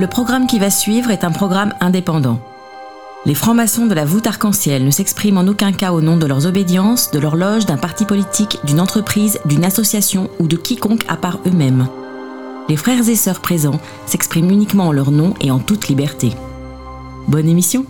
[0.00, 2.40] Le programme qui va suivre est un programme indépendant.
[3.26, 6.46] Les francs-maçons de la voûte arc-en-ciel ne s'expriment en aucun cas au nom de leurs
[6.46, 11.18] obédiences, de leur loge, d'un parti politique, d'une entreprise, d'une association ou de quiconque à
[11.18, 11.86] part eux-mêmes.
[12.70, 16.32] Les frères et sœurs présents s'expriment uniquement en leur nom et en toute liberté.
[17.28, 17.84] Bonne émission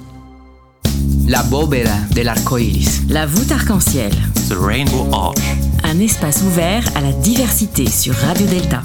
[1.29, 3.03] La bóveda del arco iris.
[3.09, 4.11] La voûte arc-en-ciel,
[4.49, 5.39] The Rainbow Arch.
[5.85, 8.83] un espace ouvert à la diversité sur Radio Delta.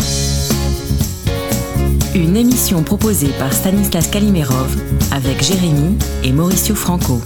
[2.16, 4.74] Une émission proposée par Stanislas Kalimerov
[5.12, 7.22] avec Jérémy et Mauricio Franco.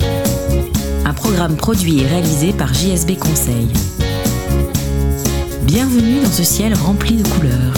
[1.06, 3.68] Un programme produit et réalisé par JSB Conseil.
[5.62, 7.74] Bienvenue dans ce ciel rempli de couleurs.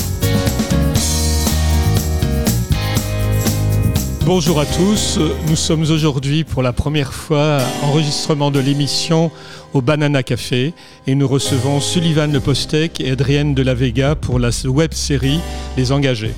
[4.25, 5.19] Bonjour à tous,
[5.49, 9.31] nous sommes aujourd'hui pour la première fois enregistrement de l'émission
[9.73, 10.73] au Banana Café
[11.07, 15.41] et nous recevons Sullivan Le Postec et Adrienne de la Vega pour la web série
[15.75, 16.35] Les Engagés.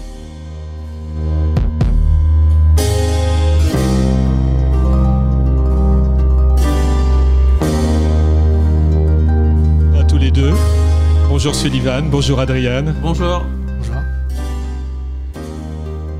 [11.44, 12.96] Bonjour Sullivan, bonjour Adrienne.
[13.02, 13.44] Bonjour.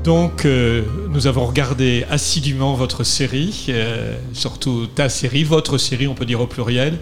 [0.04, 6.14] Donc, euh, nous avons regardé assidûment votre série, euh, surtout ta série, votre série, on
[6.14, 6.98] peut dire au pluriel.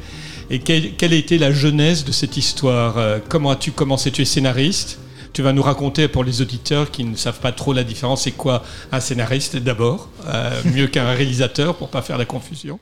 [0.51, 2.97] Et quelle, quelle a été la genèse de cette histoire?
[2.97, 4.13] Euh, Comment as-tu commencé?
[4.13, 5.01] Tu es scénariste.
[5.33, 8.31] Tu vas nous raconter pour les auditeurs qui ne savent pas trop la différence, c'est
[8.31, 8.63] quoi
[8.93, 12.79] un scénariste d'abord, euh, mieux qu'un réalisateur pour pas faire la confusion?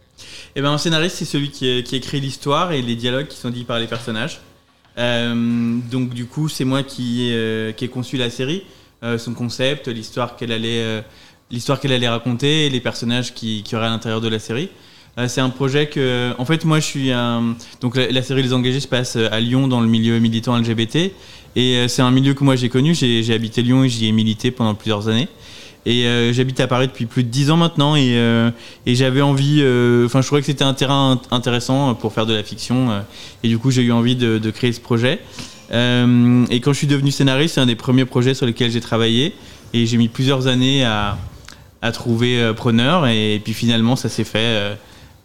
[0.54, 3.48] Eh ben, un scénariste, c'est celui qui, qui écrit l'histoire et les dialogues qui sont
[3.48, 4.42] dits par les personnages.
[4.98, 8.64] Euh, donc, du coup, c'est moi qui, euh, qui ai conçu la série,
[9.02, 11.02] euh, son concept, l'histoire qu'elle allait,
[11.50, 14.68] l'histoire qu'elle allait raconter et les personnages qui, qui auraient à l'intérieur de la série.
[15.26, 17.54] C'est un projet que, en fait, moi, je suis un.
[17.82, 21.12] Donc, la, série Les Engagés se passe à Lyon dans le milieu militant LGBT.
[21.56, 22.94] Et c'est un milieu que moi j'ai connu.
[22.94, 25.28] J'ai habité Lyon et j'y ai milité pendant plusieurs années.
[25.86, 28.50] Et euh, j'habite à Paris depuis plus de 10 ans maintenant et, euh,
[28.86, 32.34] j'avais envie, euh, enfin je trouvais que c'était un terrain int- intéressant pour faire de
[32.34, 33.02] la fiction
[33.42, 35.20] et du coup j'ai eu envie de, créer ce projet.
[35.72, 39.34] Et quand je suis devenu scénariste, c'est un des premiers projets sur lesquels j'ai travaillé
[39.72, 41.16] et j'ai mis plusieurs années à,
[41.92, 44.76] trouver preneur et, puis finalement ça s'est fait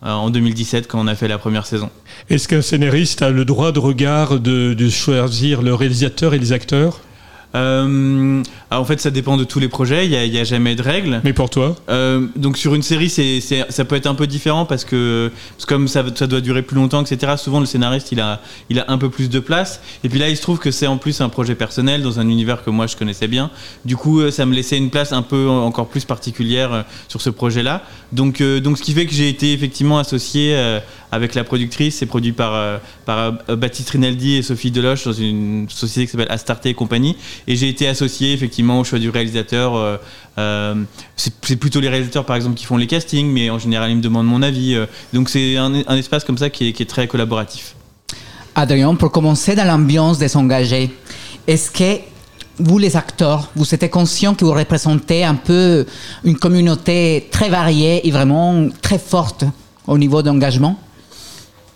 [0.01, 1.89] en 2017 quand on a fait la première saison.
[2.29, 7.01] Est-ce qu'un scénariste a le droit de regard de choisir le réalisateur et les acteurs?
[7.53, 10.75] Euh, alors, en fait ça dépend de tous les projets, il n'y a, a jamais
[10.75, 11.21] de règles.
[11.23, 14.27] Mais pour toi Euh, donc sur une série, c'est, c'est- ça peut être un peu
[14.27, 17.33] différent parce que parce que comme ça, ça doit durer plus longtemps, etc.
[17.37, 19.79] Souvent le scénariste il a il a un peu plus de place.
[20.03, 22.27] Et puis là il se trouve que c'est en plus un projet personnel dans un
[22.27, 23.51] univers que moi je connaissais bien.
[23.85, 27.29] Du coup euh, ça me laissait une place un peu encore plus particulière sur ce
[27.29, 27.83] projet-là.
[28.11, 30.53] Donc euh, donc ce qui fait que j'ai été effectivement associé
[31.15, 31.97] avec la productrice.
[31.97, 36.11] C'est produit par euh, par euh, Baptiste Rinaldi et Sophie Deloche dans une société qui
[36.11, 37.15] s'appelle Astarte et compagnie.
[37.47, 39.99] Et j'ai été associé effectivement au choix du réalisateur.
[40.37, 40.75] euh,
[41.15, 44.01] c'est plutôt les réalisateurs par exemple qui font les castings, mais en général ils me
[44.01, 44.77] demandent mon avis.
[45.13, 47.75] donc c'est un, espace comme ça qui est, très collaboratif.
[48.53, 50.91] Adrien, pour commencer dans l'ambiance des engagés,
[51.47, 52.01] est-ce que
[52.59, 55.85] vous, les acteurs, vous êtes conscients que vous représentez un peu
[56.23, 59.45] une communauté très variée et vraiment très forte
[59.87, 60.79] au niveau d'engagement?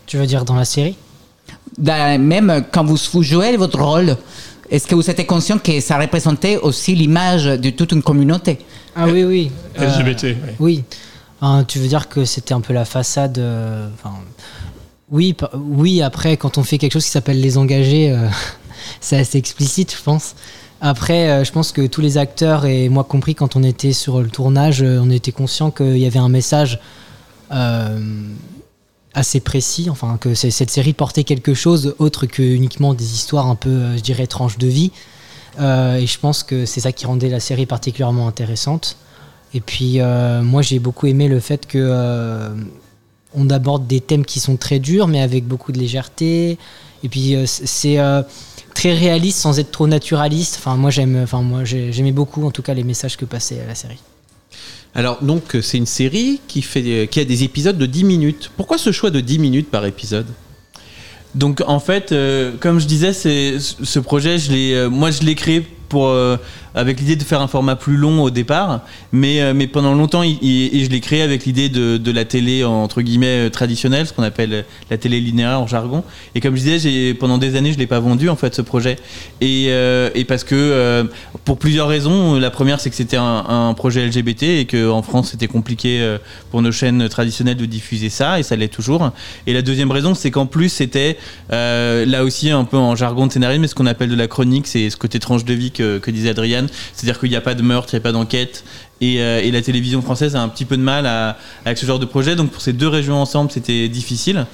[0.10, 0.96] Tu veux dire dans la série
[1.78, 4.18] Dans- Même quand vous, vous jouez votre rôle,
[4.72, 8.58] est-ce que vous êtes conscient que ça représentait aussi l'image de toute une communauté
[8.96, 9.52] Ah oui, oui.
[9.80, 10.36] Euh, LGBT, oui.
[10.60, 10.84] oui.
[11.44, 13.38] Hein, tu veux dire que c'était un peu la façade.
[13.38, 14.16] euh, enfin,
[15.12, 18.28] oui, oui, après, quand on fait quelque chose qui s'appelle Les Engagés, euh,
[19.02, 20.34] c'est assez explicite, je pense.
[20.82, 24.22] Après, euh, je pense que tous les acteurs, et moi compris, quand on était sur
[24.22, 26.80] le tournage, euh, on était conscient qu'il y avait un message
[27.52, 28.00] euh,
[29.14, 33.56] assez précis, enfin, que cette série portait quelque chose autre que uniquement des histoires un
[33.56, 34.92] peu, euh, je dirais, tranches de vie.
[35.60, 38.98] Euh, et je pense que c'est ça qui rendait la série particulièrement intéressante.
[39.54, 42.52] Et puis, euh, moi, j'ai beaucoup aimé le fait que
[43.36, 46.58] on aborde des thèmes qui sont très durs, mais avec beaucoup de légèreté.
[47.04, 47.98] Et puis, c'est
[48.76, 50.56] très réaliste sans être trop naturaliste.
[50.60, 53.64] Enfin, moi, j'aime, enfin, moi, j'ai- j'aimais beaucoup, en tout cas, les messages que passait
[53.68, 54.00] la série.
[54.96, 58.52] Alors, donc, c'est une série qui, fait, euh, qui a des épisodes de 10 minutes.
[58.58, 60.26] Pourquoi ce choix de 10 minutes par épisode?
[61.36, 65.62] Donc en fait, euh, comme je disais, ce projet, je euh, moi je l'ai créé
[65.88, 66.12] pour
[66.76, 68.82] avec l'idée de faire un format plus long au départ,
[69.12, 72.64] mais euh, mais pendant longtemps, et je l'ai créé avec l'idée de, de la télé
[72.64, 76.04] entre guillemets euh, traditionnelle, ce qu'on appelle euh, la télé linéaire en jargon.
[76.36, 78.98] Et comme je disais, pendant des années, je l'ai pas vendu en fait ce projet,
[79.42, 81.08] et, et parce que
[81.46, 82.40] pour plusieurs raisons.
[82.40, 86.18] La première, c'est que c'était un, projet LGBT et que en France, c'était compliqué
[86.52, 89.12] pour nos chaînes traditionnelles de diffuser ça, et ça l'est toujours.
[89.48, 91.18] Et la deuxième raison, c'est qu'en plus, c'était
[91.50, 94.90] là aussi un peu en jargon de scénario, ce qu'on appelle de la chronique, c'est
[94.90, 96.30] ce côté tranche de vie que que, disait
[96.94, 98.64] C'est-à-dire qu'il n'y a pas de meurtre, il n'y a pas d'enquête,
[99.02, 101.36] et, euh, et la télévision française a un petit peu de mal
[101.66, 104.46] avec ce genre de projet, donc pour ces deux régions ensemble, c'était difficile.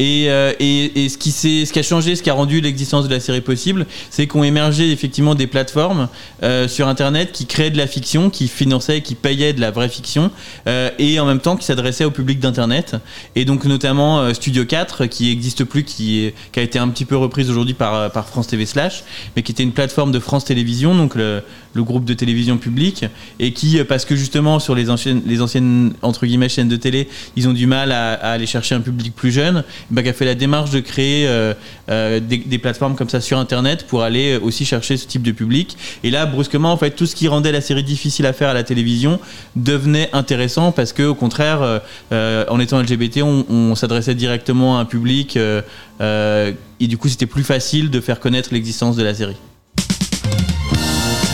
[0.00, 3.08] Et, euh, et, et ce, qui ce qui a changé, ce qui a rendu l'existence
[3.08, 6.08] de la série possible, c'est qu'ont émergé effectivement des plateformes
[6.42, 9.88] euh, sur Internet qui créaient de la fiction, qui finançaient qui payaient de la vraie
[9.88, 10.30] fiction,
[10.68, 12.94] euh, et en même temps qui s'adressaient au public d'Internet.
[13.34, 16.88] Et donc notamment euh, Studio 4, qui n'existe plus, qui, est- qui a été un
[16.88, 19.02] petit peu reprise aujourd'hui par, euh, par France TV Slash,
[19.34, 21.42] mais qui était une plateforme de France Télévisions, donc le,
[21.74, 23.04] le groupe de télévision publique,
[23.40, 26.76] et qui, euh, parce que justement sur les anciennes, les anciennes entre guillemets chaînes de
[26.76, 30.08] télé, ils ont du mal à, à aller chercher un public plus jeune, bah, qui
[30.08, 31.54] a fait la démarche de créer euh,
[31.90, 35.32] euh, des, plateformes comme ça sur Internet pour aller euh, aussi chercher ce type de
[35.32, 35.76] public.
[36.02, 38.54] Et là, brusquement, en fait, tout ce qui rendait la série difficile à faire à
[38.54, 39.18] la télévision
[39.56, 41.80] devenait intéressant parce que, au contraire,
[42.10, 47.90] en étant LGBT, on, s'adressait directement à un public et du coup, c'était plus facile
[47.90, 49.36] de faire connaître l'existence de la série.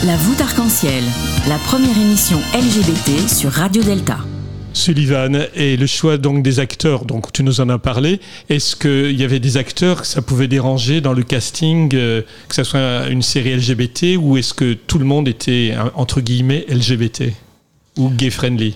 [0.05, 1.03] La voûte arc-en-ciel,
[1.47, 4.17] la première émission LGBT sur Radio Delta.
[4.75, 8.19] Sullivan, et le choix donc des acteurs, donc tu nous en as parlé,
[8.49, 12.55] est-ce qu'il y avait des acteurs que ça pouvait déranger dans le casting, euh, que
[12.55, 17.31] ça soit une série LGBT, ou est-ce que tout le monde était, entre guillemets, LGBT
[17.97, 18.75] ou gay-friendly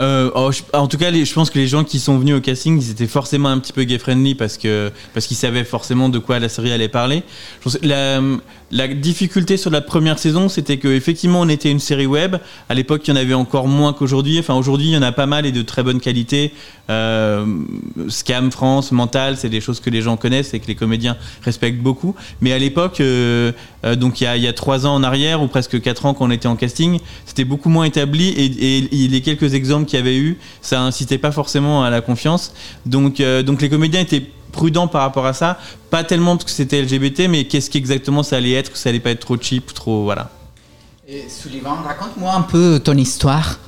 [0.00, 2.80] Euh, oh, en tout cas, je pense que les gens qui sont venus au casting,
[2.80, 6.20] ils étaient forcément un petit peu gay friendly parce que parce qu'ils savaient forcément de
[6.20, 7.24] quoi la série allait parler.
[8.70, 12.36] La difficulté sur la première saison, c'était que effectivement, on était une série web.
[12.68, 14.38] À l'époque, il y en avait encore moins qu'aujourd'hui.
[14.38, 16.52] Enfin, aujourd'hui, il y en a pas mal et de très bonne qualité.
[16.90, 17.46] Euh,
[18.08, 21.82] Scam France, Mental, c'est des choses que les gens connaissent et que les comédiens respectent
[21.82, 22.14] beaucoup.
[22.42, 23.52] Mais à l'époque, euh,
[23.84, 26.48] euh, donc il y, a, trois ans en arrière ou presque quatre ans qu'on était
[26.48, 30.82] en casting, c'était beaucoup moins établi et, les quelques exemples qu'il y avait eu, ça
[30.82, 32.52] incitait pas forcément à la confiance.
[32.84, 34.26] Donc, donc les comédiens étaient
[34.58, 35.56] prudents par rapport à ça,
[35.88, 38.98] pas tellement parce que c'était LGBT, mais qu'est-ce qu'exactement ça allait être, que ça allait
[38.98, 40.30] pas être trop cheap, trop voilà.
[41.06, 43.60] Et Sullivan, raconte-moi un peu ton histoire,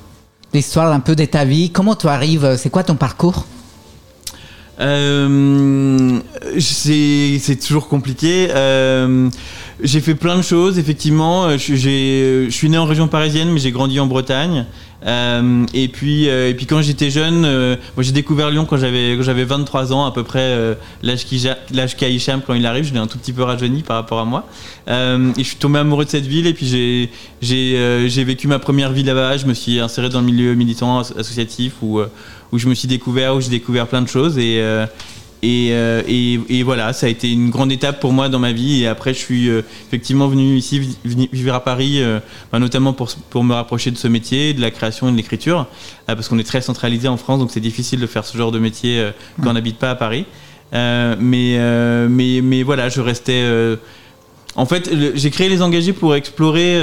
[0.53, 1.69] l'histoire un peu de ta vie.
[1.71, 3.45] Comment tu arrives C'est quoi ton parcours?
[4.81, 6.19] Euh,
[6.59, 8.49] c'est c'est toujours compliqué.
[8.51, 9.29] Euh,
[9.83, 11.45] j'ai fait plein de choses, effectivement.
[11.45, 14.65] Euh, Je, j'ai- je suis né en région parisienne, mais j'ai grandi en Bretagne.
[15.03, 18.77] Euh, et puis, euh, et puis quand j'étais jeune, euh, moi j'ai découvert Lyon quand
[18.77, 21.25] j'avais j'avais 23 ans, à peu près euh, l'âge
[21.97, 22.85] qu'a Hicham quand il arrive.
[22.85, 24.47] Je l'ai un tout petit peu rajeuni par rapport à moi.
[24.89, 26.45] Euh, et je suis tombé amoureux de cette ville.
[26.45, 27.09] Et puis j'ai
[27.41, 29.37] j'ai euh, vécu ma première vie là-bas.
[29.37, 32.05] Je me suis inséré dans le milieu militant as- associatif où euh,
[32.51, 34.85] où je me suis découvert, où j'ai découvert plein de choses et euh,
[35.43, 38.51] et, euh, et, et voilà, ça a été une grande étape pour moi dans ma
[38.51, 38.83] vie.
[38.83, 42.19] Et après, je suis euh, effectivement venu ici vivre à Paris, euh,
[42.51, 45.67] bah, notamment pour, pour me rapprocher de ce métier, de la création et de l'écriture,
[46.09, 48.51] euh, parce qu'on est très centralisé en France, donc c'est difficile de faire ce genre
[48.51, 49.11] de métier euh,
[49.41, 50.25] quand on n'habite pas à Paris.
[50.73, 53.41] Euh, mais, euh, mais, mais voilà, je restais.
[53.43, 53.75] euh,
[54.55, 56.77] en fait, j'ai créé les engagés pour explorer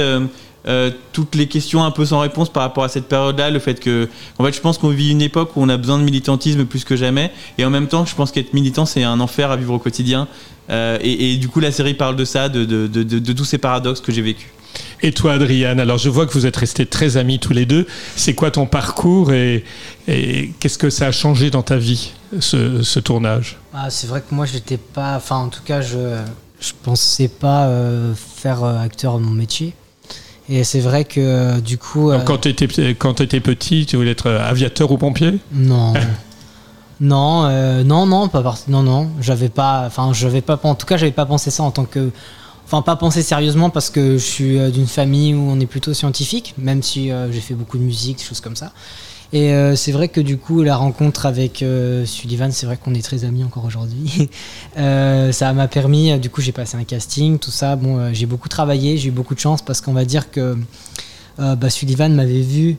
[0.67, 3.49] euh, toutes les questions un peu sans réponse par rapport à cette période-là.
[3.49, 5.97] Le fait que, en fait, je pense qu'on vit une époque où on a besoin
[5.97, 7.31] de militantisme plus que jamais.
[7.57, 10.27] Et en même temps, je pense qu'être militant, c'est un enfer à vivre au quotidien.
[10.69, 13.33] Euh, et, et du coup, la série parle de ça, de, de, de, de- de
[13.33, 14.49] tous ces paradoxes que j'ai vécus.
[15.01, 17.87] Et toi, Adriane, alors je vois que vous êtes restés très amis tous les deux.
[18.15, 19.63] C'est quoi ton parcours et,
[20.07, 23.57] et qu'est-ce que ça a changé dans ta vie, ce, ce tournage?
[23.73, 25.15] Ah, c'est vrai que moi, j'étais pas.
[25.15, 26.19] Enfin, en tout cas, je,
[26.59, 29.73] je pensais pas euh, faire acteur de mon métier.
[30.49, 32.11] Et c'est vrai que euh, du coup.
[32.11, 35.37] Donc, euh, Quand tu étais, quand étais petit, tu voulais être aviateur ou pompier?
[35.53, 35.93] Non.
[37.01, 39.09] non, euh, non, non, pas par- non, non.
[39.21, 39.83] J'avais pas.
[39.85, 40.59] Enfin, j'avais pas.
[40.63, 42.09] En tout cas, j'avais pas pensé ça en tant que.
[42.65, 45.93] Enfin, pas pensé sérieusement parce que je suis euh, d'une famille où on est plutôt
[45.93, 48.71] scientifique, même si euh, j'ai fait beaucoup de musique, des choses comme ça.
[49.31, 52.95] Et euh, c'est vrai que du coup, la rencontre avec euh, Sullivan, c'est vrai qu'on
[52.95, 54.29] est très amis encore aujourd'hui.
[54.77, 57.75] Euh, ça m'a permis, du coup, j'ai passé un casting, tout ça.
[57.75, 60.55] Bon, j'ai beaucoup travaillé, j'ai eu beaucoup de chance parce qu'on va dire que
[61.37, 62.77] bah, Sullivan m'avait vu.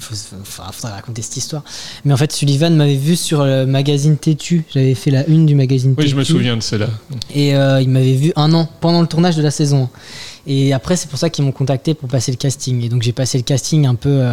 [0.00, 0.14] Faut,
[0.44, 1.62] faudrait raconter cette histoire.
[2.04, 4.64] Mais en fait, Sullivan m'avait vu sur le magazine Tétu.
[4.72, 6.10] J'avais fait la une du magazine Oui, Tétu.
[6.10, 6.88] je me souviens de cela.
[7.32, 9.88] Et il m'avait vu un an pendant le tournage de la saison.
[10.46, 12.82] Et après, c'est pour ça qu'ils m'ont contacté pour passer le casting.
[12.82, 14.24] Et donc, j'ai passé le casting un peu,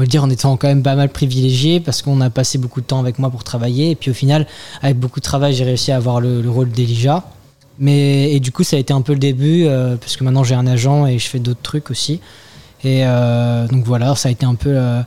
[0.00, 2.56] on va le dire, en étant quand même pas mal privilégié parce qu'on a passé
[2.56, 3.90] beaucoup de temps avec moi pour travailler.
[3.90, 4.46] Et puis, au final,
[4.80, 7.22] avec beaucoup de travail, j'ai réussi à avoir le, le rôle d'Elijah.
[7.78, 10.42] Mais, et du coup, ça a été un peu le début, euh, parce que maintenant
[10.42, 12.20] j'ai un agent et je fais d'autres trucs aussi.
[12.82, 14.70] Et euh, donc voilà, ça a été un peu.
[14.72, 15.02] euh,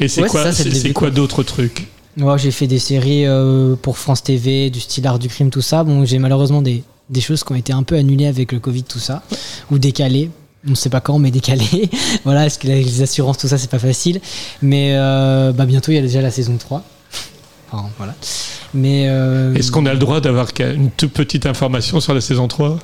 [0.00, 1.10] Et c'est Ouais, quoi, c'est quoi.
[1.10, 1.86] d'autres trucs?
[2.16, 5.62] Ouais, j'ai fait des séries euh, pour France TV, du style art du crime, tout
[5.62, 5.84] ça.
[5.84, 8.82] Bon, j'ai malheureusement des, des choses qui ont été un peu annulées avec le Covid,
[8.82, 9.22] tout ça,
[9.70, 10.30] ou décalées.
[10.66, 11.90] On ne sait pas quand, mais décalées.
[12.24, 14.20] voilà, parce que les assurances, tout ça, c'est pas facile?
[14.62, 16.82] Mais euh, bah, bientôt, il y a déjà la saison 3.
[17.70, 18.14] Enfin, voilà.
[18.74, 22.48] Mais euh, Est-ce qu'on a le droit d'avoir une toute petite information sur la saison
[22.48, 22.78] 3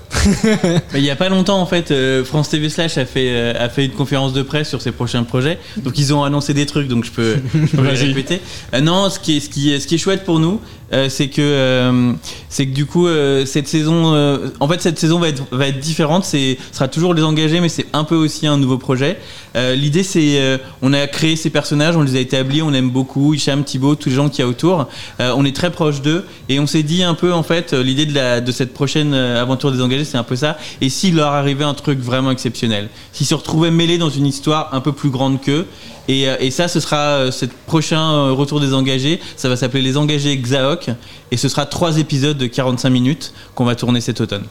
[0.65, 3.53] Mais il y a pas longtemps en fait, euh, France TV Slash a fait euh,
[3.59, 5.59] a fait une conférence de presse sur ses prochains projets.
[5.79, 8.41] Donc ils ont annoncé des trucs, donc je peux je peux les répéter.
[8.75, 10.61] Euh, non, ce qui est ce qui est ce qui est chouette pour nous,
[10.93, 12.13] euh, c'est que euh,
[12.49, 15.69] c'est que du coup euh, cette saison, euh, en fait cette saison va être va
[15.69, 16.25] être différente.
[16.25, 19.19] C'est ce sera toujours les engagés, mais c'est un peu aussi un nouveau projet.
[19.57, 22.91] Euh, L'idée c'est euh, on a créé ces personnages, on les a établis, on aime
[22.91, 24.89] beaucoup Hicham, Thibaut, tous les gens qu'il y a autour.
[25.21, 28.07] Euh, on est très d'eux et on s'est dit un peu en fait euh, l'idée
[28.07, 30.59] de de cette prochaine euh, aventure des engagés c'est un peu ça.
[30.81, 34.69] Et s'il leur arrivait un truc vraiment exceptionnel, s'ils se retrouvaient mêlés dans une histoire
[34.73, 35.67] un peu plus grande qu'eux.
[36.09, 39.21] Et, euh, ça, ce sera ce prochain retour des engagés.
[39.37, 40.91] Ça va s'appeler les engagés Xaok.
[41.31, 44.45] Et ce sera trois épisodes de 45 minutes qu'on va tourner cet automne.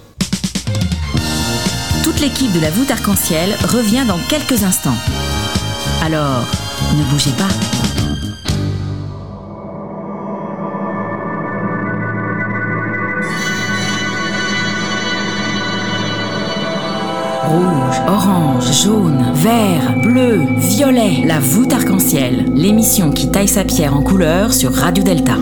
[2.04, 4.98] Toute l'équipe de la voûte arc-en-ciel revient dans quelques instants.
[6.02, 6.46] Alors,
[6.96, 7.89] ne bougez pas.
[17.44, 21.24] Rouge, orange, jaune, vert, bleu, violet.
[21.26, 25.36] La voûte arc-en-ciel, l'émission qui taille sa pierre en couleur sur Radio Delta.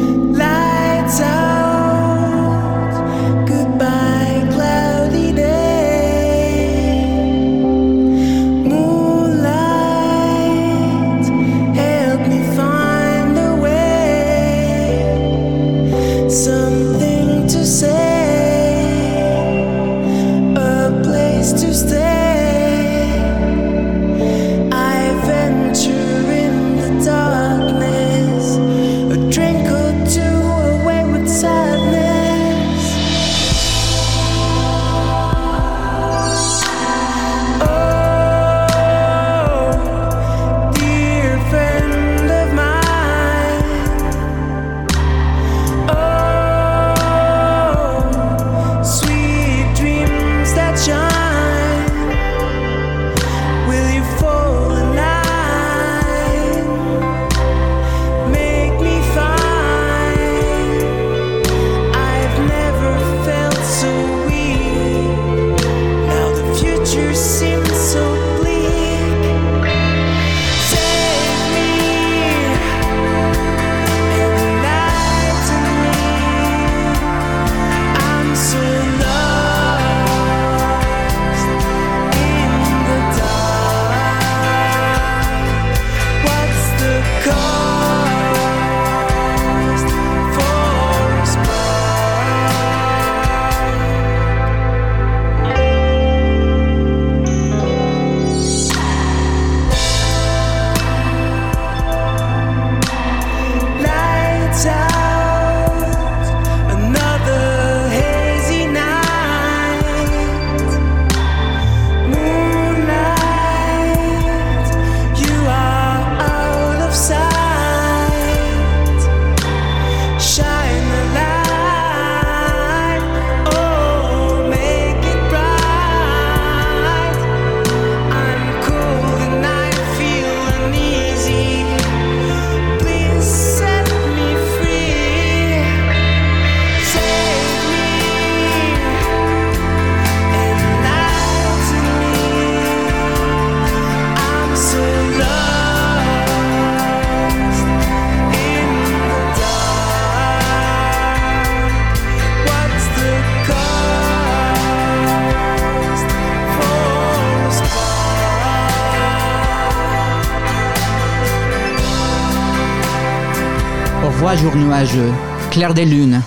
[164.58, 165.12] Nuageux,
[165.52, 166.22] clair des lunes.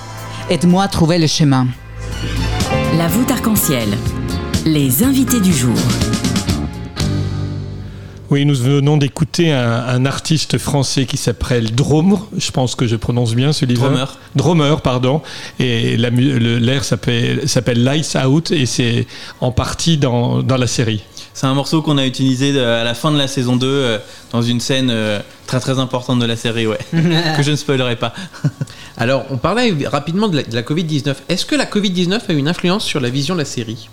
[0.49, 1.67] Aide-moi à trouver le chemin.
[2.97, 3.89] La voûte arc-en-ciel,
[4.65, 5.77] les invités du jour.
[8.31, 12.95] Oui, nous venons d'écouter un, un artiste français qui s'appelle Drôme, je pense que je
[12.95, 13.81] prononce bien celui-là.
[13.81, 14.19] Drummer.
[14.37, 15.21] Drummer, pardon.
[15.59, 19.09] Et l'air s'appelle s'appelle Lights Out et c'est
[19.41, 21.03] en partie dans, dans la série.
[21.33, 23.99] C'est un morceau qu'on a utilisé à la fin de la saison 2 euh,
[24.33, 26.79] dans une scène euh, très très importante de la série, ouais.
[26.93, 28.13] que je ne spoilerai pas.
[28.97, 31.15] Alors, on parlait rapidement de la, de la Covid-19.
[31.29, 33.89] Est-ce que la Covid-19 a une influence sur la vision de la série?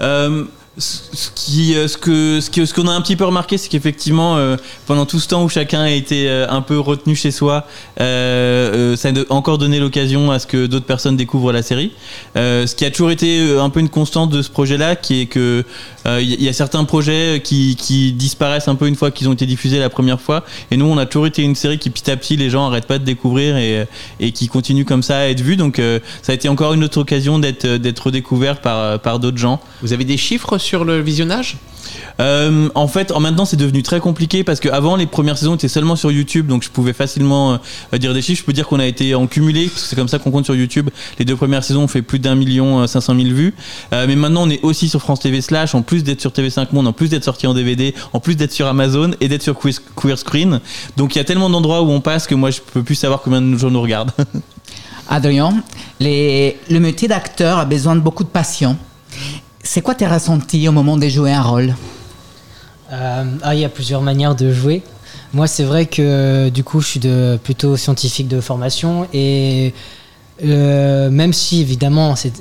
[0.00, 0.44] Euh,
[0.78, 3.68] ce qui, euh, ce que, ce que, ce qu'on a un petit peu remarqué, c'est
[3.68, 4.56] qu'effectivement, euh,
[4.86, 7.66] pendant tout ce temps où chacun a été euh, un peu retenu chez soi,
[7.98, 11.92] ça a encore donné l'occasion à ce que d'autres personnes découvrent la série.
[12.36, 15.64] Ce qui a toujours été un peu une constante de ce projet-là, qui est que
[16.06, 19.78] il y, a certains projets qui, disparaissent un peu une fois qu'ils ont été diffusés
[19.78, 20.44] la première fois.
[20.70, 22.86] Et nous, on a toujours été une série qui petit à petit, les gens arrêtent
[22.86, 25.56] pas de découvrir et, qui continue comme ça à être vue.
[25.56, 25.80] Donc,
[26.22, 29.60] ça a été encore une autre occasion d'être d'être redécouvert par, d'autres gens.
[29.82, 31.56] Vous avez des chiffres le visionnage
[32.20, 35.54] Euh, en fait, en maintenant, c'est devenu très compliqué parce que avant les premières saisons
[35.54, 37.58] étaient seulement sur YouTube, donc je pouvais facilement
[37.94, 38.40] euh, dire des chiffres.
[38.42, 40.44] Je peux dire qu'on a été en cumulé, parce que c'est comme ça qu'on compte
[40.44, 40.90] sur YouTube.
[41.18, 43.54] Les deux premières saisons ont fait plus d'un million euh, cinq cent mille vues.
[43.92, 46.66] Euh, mais maintenant, on est aussi sur France TV Slash, en plus d'être sur TV5
[46.72, 49.56] Monde, en plus d'être sorti en DVD, en plus d'être sur Amazon et d'être sur
[49.58, 50.60] Queer Queer Screen.
[50.96, 53.22] Donc il y a tellement d'endroits où on passe que moi, je peux plus savoir
[53.22, 54.12] combien de gens nous regardent.
[55.08, 55.62] Adrien,
[56.00, 58.76] les- le métier d'acteur a besoin de beaucoup de passion.
[59.70, 61.74] C'est quoi tes ressentis au moment de jouer un rôle?
[62.90, 64.82] Euh, ah, il y a plusieurs manières de jouer.
[65.34, 69.74] Moi, c'est vrai que du coup, je suis de, plutôt scientifique de formation et
[70.42, 72.32] euh, même si évidemment, c'est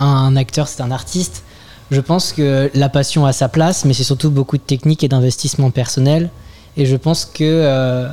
[0.00, 1.44] un acteur, c'est un artiste,
[1.92, 5.08] je pense que la passion a sa place, mais c'est surtout beaucoup de technique et
[5.08, 6.28] d'investissement personnel.
[6.76, 8.08] Et je pense que euh,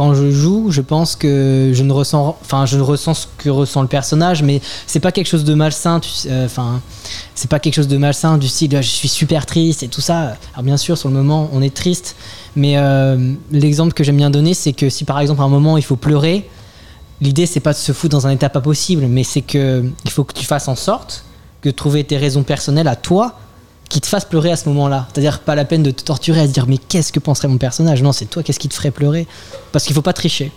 [0.00, 3.82] quand je joue, je pense que je ne ressens, enfin, je ressens ce que ressent
[3.82, 6.00] le personnage, mais c'est pas quelque chose de malsain.
[6.24, 6.80] euh, Enfin,
[7.34, 10.00] c'est pas quelque chose de malsain du style ah, je suis super triste et tout
[10.00, 10.36] ça.
[10.54, 12.16] Alors bien sûr, sur le moment, on est triste,
[12.56, 15.76] mais euh, l'exemple que j'aime bien donner, c'est que si par exemple à un moment
[15.76, 16.48] il faut pleurer,
[17.20, 20.10] l'idée c'est pas de se foutre dans un état pas possible, mais c'est que il
[20.10, 21.24] faut que tu fasses en sorte
[21.60, 23.34] que trouver tes raisons personnelles à toi
[23.90, 25.06] qui te fassent pleurer à ce moment-là.
[25.12, 27.58] C'est-à-dire pas la peine de te torturer à se dire mais qu'est-ce que penserait mon
[27.58, 28.02] personnage?
[28.02, 29.26] Non, c'est toi, qu'est-ce qui te ferait pleurer?
[29.72, 30.50] Parce qu'il faut pas tricher.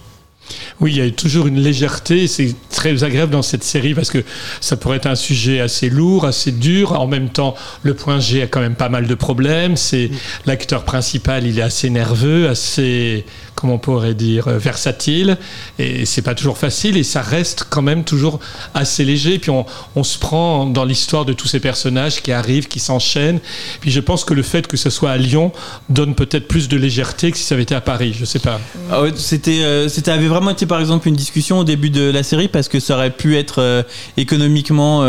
[0.79, 2.27] Oui, il y a toujours une légèreté.
[2.27, 4.23] C'est très agréable dans cette série parce que
[4.61, 6.99] ça pourrait être un sujet assez lourd, assez dur.
[6.99, 9.77] En même temps, le point G a quand même pas mal de problèmes.
[9.77, 10.11] C'est
[10.45, 13.25] l'acteur principal, il est assez nerveux, assez,
[13.55, 15.37] comment on pourrait dire, euh, versatile.
[15.79, 16.97] Et c'est pas toujours facile.
[16.97, 18.39] Et ça reste quand même toujours
[18.73, 19.39] assez léger.
[19.39, 23.39] Puis on, on se prend dans l'histoire de tous ces personnages qui arrivent, qui s'enchaînent.
[23.81, 25.51] Puis je pense que le fait que ce soit à Lyon
[25.89, 28.15] donne peut-être plus de légèreté que si ça avait été à Paris.
[28.17, 28.59] Je sais pas.
[28.91, 32.23] Ah c'était, euh, c'était avait vraiment été par exemple une discussion au début de la
[32.23, 33.83] série parce que ça aurait pu être euh,
[34.17, 35.03] économiquement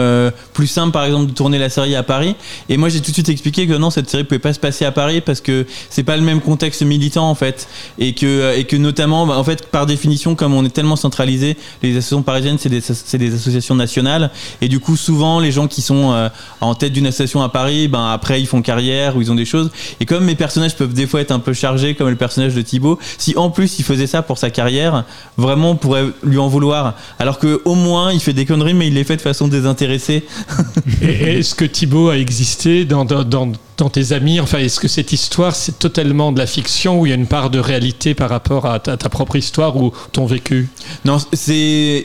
[0.52, 2.36] plus simple par exemple de tourner la série à Paris.
[2.68, 4.84] Et moi j'ai tout de suite expliqué que non cette série pouvait pas se passer
[4.84, 7.68] à Paris parce que c'est pas le même contexte militant en fait
[7.98, 10.96] et que euh, et que notamment bah, en fait par définition comme on est tellement
[10.96, 12.68] centralisé les associations parisiennes c'est
[13.18, 14.30] des associations nationales.
[14.60, 16.28] Et du coup souvent les gens qui sont euh,
[16.60, 19.44] en tête d'une association à Paris ben après ils font carrière ou ils ont des
[19.44, 19.70] choses.
[20.00, 22.62] Et comme mes personnages peuvent des fois être un peu chargés comme le personnage de
[22.62, 25.04] Thibaut si en plus il faisait ça pour sa carrière
[25.36, 26.94] vraiment on pourrait lui en vouloir.
[27.18, 30.24] Alors que au moins il fait des conneries mais il les fait de façon désintéressée.
[31.00, 34.40] Est-ce que Thibaut a existé dans- dans tes amis?
[34.40, 37.26] Enfin, est-ce que cette histoire, c'est totalement de la fiction ou il y a une
[37.26, 40.70] part de réalité par rapport à ta, propre histoire ou ton vécu
[41.04, 42.04] Non, c'est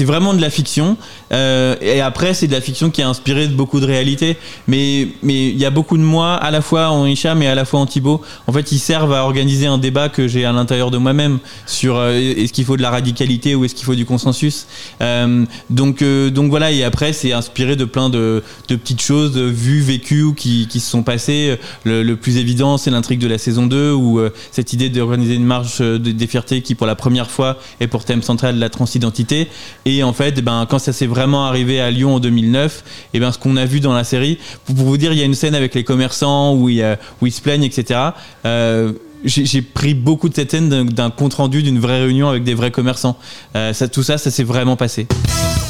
[0.00, 0.96] vraiment de la fiction.
[1.32, 4.36] Euh, et après, c'est de la fiction qui est inspirée de beaucoup de réalités.
[4.66, 7.64] Mais il y a beaucoup de moi, à la fois en Hicham et à la
[7.64, 8.22] fois en Thibaut.
[8.48, 11.96] En fait, ils servent à organiser un débat que j'ai à l'intérieur de moi-même sur
[11.96, 14.66] euh, est-ce qu'il faut de la radicalité ou est-ce qu'il faut du consensus.
[15.00, 16.72] Euh, donc donc voilà.
[16.72, 20.80] Et après, c'est inspiré de plein de, de petites choses vues, vécues ou qui, qui
[20.80, 21.56] se sont passées.
[21.84, 24.88] Le, le plus évident, c'est l'intrigue de la saison 2 où euh, cette idée
[25.22, 28.58] une marche euh, de- des fiertés qui, pour la première fois, est pour thème central
[28.58, 29.48] la transidentité.
[29.84, 33.20] Et en fait, eh ben, quand ça s'est vraiment arrivé à Lyon en 2009, et
[33.20, 35.24] ben, ce qu'on a vu dans la série, pour, pour vous dire, il y a
[35.26, 38.00] une scène avec les commerçants où, il y a- où ils se plaignent, etc.
[38.46, 38.92] Euh,
[39.24, 42.54] j'ai pris beaucoup de cette scène d'un- d'un compte rendu d'une vraie réunion avec des
[42.54, 43.18] vrais commerçants.
[43.54, 45.06] Euh, ça, tout ça, ça s'est vraiment passé.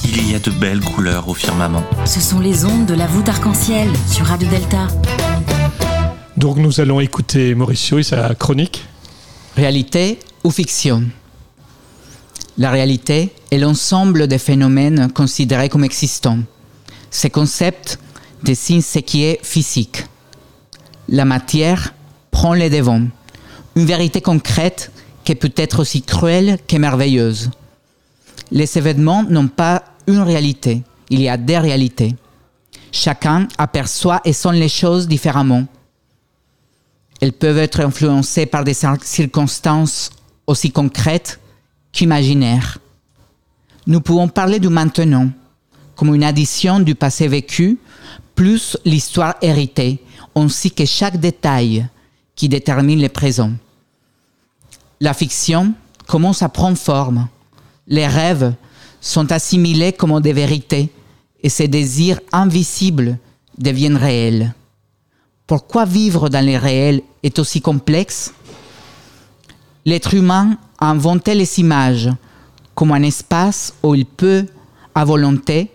[0.05, 1.83] Il y a de belles couleurs au firmament.
[2.05, 4.87] Ce sont les ondes de la voûte arc-en-ciel sur Radio Delta.
[6.37, 8.85] Donc nous allons écouter Mauricio et sa chronique.
[9.57, 11.05] Réalité ou fiction?
[12.57, 16.39] La réalité est l'ensemble des phénomènes considérés comme existants.
[17.11, 17.99] Ce concept
[18.43, 20.07] désigne ce qui est physique.
[21.09, 21.95] La matière
[22.31, 23.07] prend les devants.
[23.75, 24.93] Une vérité concrète
[25.25, 27.51] qui peut être aussi cruelle que merveilleuse.
[28.53, 32.15] Les événements n'ont pas une réalité, il y a des réalités.
[32.93, 35.67] Chacun aperçoit et sent les choses différemment.
[37.21, 40.11] Elles peuvent être influencées par des cir- circonstances
[40.47, 41.39] aussi concrètes
[41.93, 42.79] qu'imaginaires.
[43.87, 45.29] Nous pouvons parler du maintenant
[45.97, 47.79] comme une addition du passé vécu
[48.35, 50.03] plus l'histoire héritée,
[50.35, 51.87] ainsi que chaque détail
[52.35, 53.53] qui détermine le présent.
[54.99, 55.75] La fiction
[56.07, 57.29] commence à prendre forme.
[57.87, 58.55] Les rêves
[59.01, 60.91] sont assimilés comme des vérités
[61.43, 63.19] et ces désirs invisibles
[63.59, 64.55] deviennent réels.
[65.47, 68.33] Pourquoi vivre dans les réels est aussi complexe
[69.87, 72.11] L'être humain a inventé les images
[72.75, 74.47] comme un espace où il peut,
[74.95, 75.71] à volonté,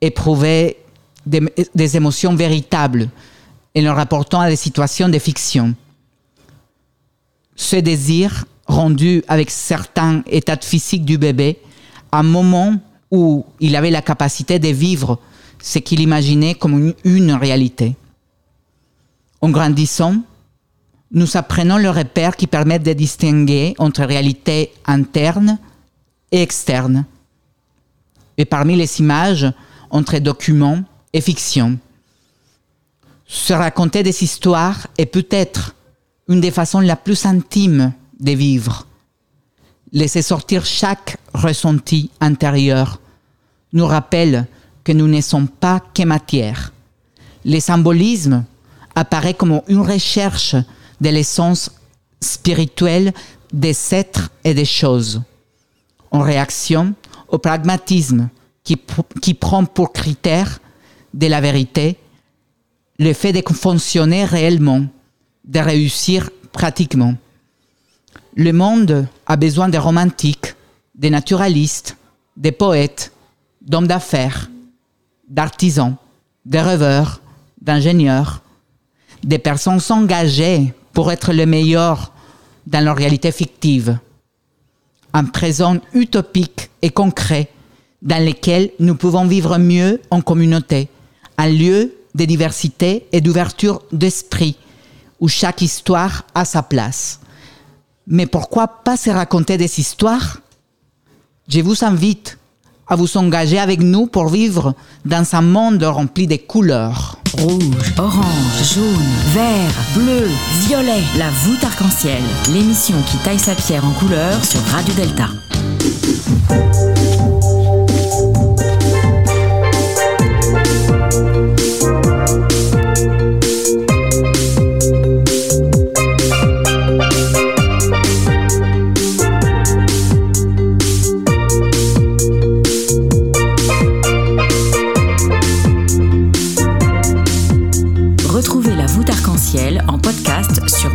[0.00, 0.76] éprouver
[1.24, 3.08] des, émotions véritables
[3.74, 5.74] en le rapportant à des situations de fiction.
[7.54, 11.58] Ce désir, rendu avec certains états physiques du bébé,
[12.10, 12.76] un moment
[13.10, 15.18] où il avait la capacité de vivre
[15.62, 17.94] ce qu'il imaginait comme une réalité.
[19.40, 20.16] En grandissant,
[21.12, 25.58] nous apprenons le repère qui permet de distinguer entre réalité interne
[26.30, 27.04] et externe.
[28.38, 29.52] Et parmi les images,
[29.90, 31.78] entre documents et fiction.
[33.26, 35.74] Se raconter des histoires est peut-être
[36.28, 38.86] une des façons la plus intimes de vivre.
[39.92, 43.00] Laisser sortir chaque ressenti intérieur
[43.74, 44.46] nous rappelle
[44.84, 46.72] que nous ne sommes pas que matière.
[47.44, 48.44] Le symbolisme
[48.94, 50.56] apparaît comme une recherche
[51.02, 51.70] de l'essence
[52.20, 53.12] spirituelle
[53.52, 55.20] des êtres et des choses,
[56.12, 56.94] en réaction
[57.28, 58.28] au pragmatisme
[58.62, 58.80] qui,
[59.20, 60.60] qui prend pour critère
[61.12, 61.98] de la vérité
[63.00, 64.86] le fait de fonctionner réellement,
[65.44, 67.14] de réussir pratiquement.
[68.36, 70.54] Le monde a besoin de romantiques,
[70.94, 71.96] de naturalistes,
[72.36, 73.12] de poètes,
[73.60, 74.50] d'hommes d'affaires,
[75.28, 75.96] d'artisans,
[76.46, 77.20] de rêveurs,
[77.60, 78.42] d'ingénieurs,
[79.24, 82.12] des personnes engagées pour être les meilleurs
[82.66, 83.98] dans leur réalité fictive.
[85.12, 87.50] Un présent utopique et concret
[88.02, 90.88] dans lequel nous pouvons vivre mieux en communauté,
[91.38, 94.56] un lieu de diversité et d'ouverture d'esprit,
[95.20, 97.20] où chaque histoire a sa place.
[98.06, 100.38] Mais pourquoi pas se raconter des histoires?
[101.48, 102.38] Je vous invite
[102.88, 107.18] à vous engager avec nous pour vivre dans un monde rempli de couleurs.
[107.38, 108.84] Rouge, orange, jaune,
[109.32, 110.28] vert, bleu,
[110.66, 111.02] violet.
[111.18, 112.22] La voûte arc-en-ciel.
[112.52, 115.28] L'émission qui taille sa pierre en couleurs sur Radio Delta.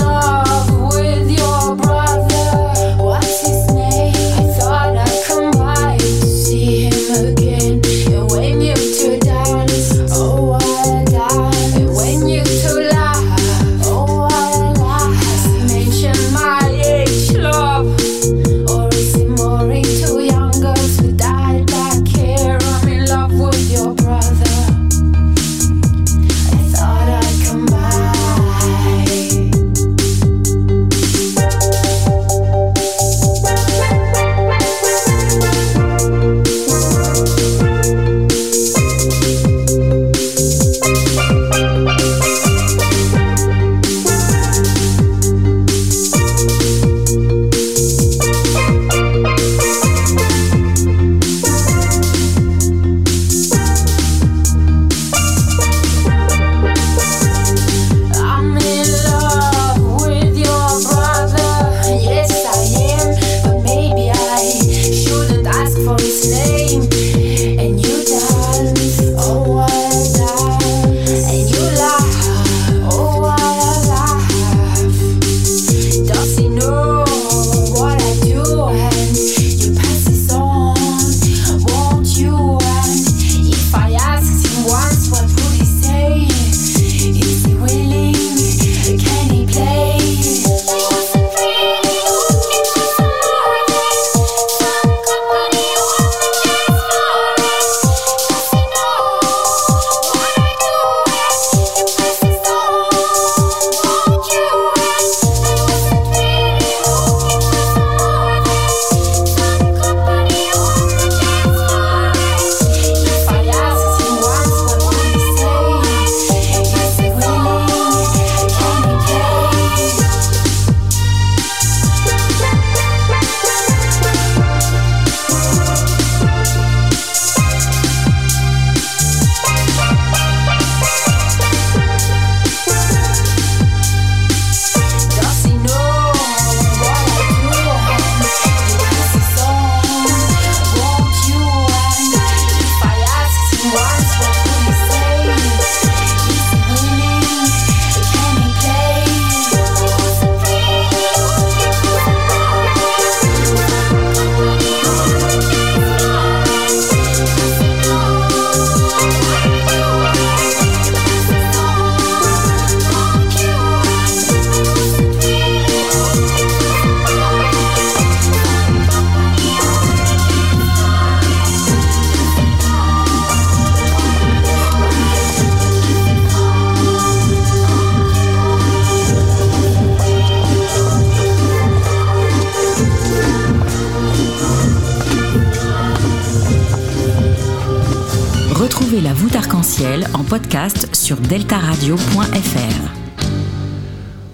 [191.03, 192.93] sur deltaradio.fr.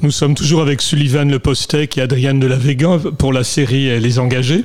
[0.02, 3.88] Nous sommes toujours avec Sullivan Le Postec et Adriane de la Végan pour la série
[3.88, 4.64] euh, Les Engagés.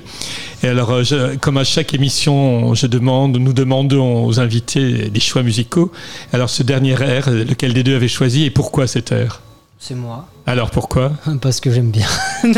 [0.64, 5.44] Et alors, euh, comme à chaque émission, je demande, nous demandons aux invités des choix
[5.44, 5.94] musicaux.
[6.34, 9.42] Alors, ce dernier air, lequel des deux avait choisi et pourquoi cet air
[9.86, 10.28] C'est moi.
[10.48, 11.12] Alors, pourquoi?
[11.42, 12.08] Parce que j'aime bien.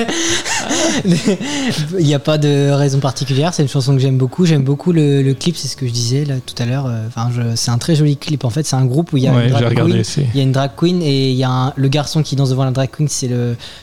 [1.06, 4.46] Il n'y a pas de raison particulière, c'est une chanson que j'aime beaucoup.
[4.46, 6.86] J'aime beaucoup le, le clip, c'est ce que je disais là tout à l'heure.
[6.86, 8.46] Euh, Enfin, c'est un très joli clip.
[8.46, 10.04] En fait, c'est un groupe où il y a Ouais, une drag queen.
[10.34, 12.50] Il y a une drag queen et il y a un- le garçon qui danse
[12.52, 13.30] devant la drag queen, c'est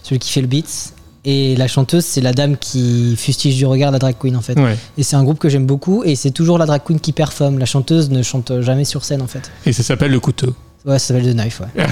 [0.04, 0.92] celui qui fait le beat.
[1.24, 4.56] Et la chanteuse, c'est la dame qui fustige du regard la drag queen en fait.
[4.58, 4.76] Ouais.
[4.98, 7.58] Et c'est un groupe que j'aime beaucoup et c'est toujours la drag queen qui performe.
[7.58, 9.50] La chanteuse ne chante jamais sur scène en fait.
[9.66, 10.54] Et ça s'appelle Le Couteau.
[10.84, 11.86] Ouais, ça s'appelle The Knife, ouais.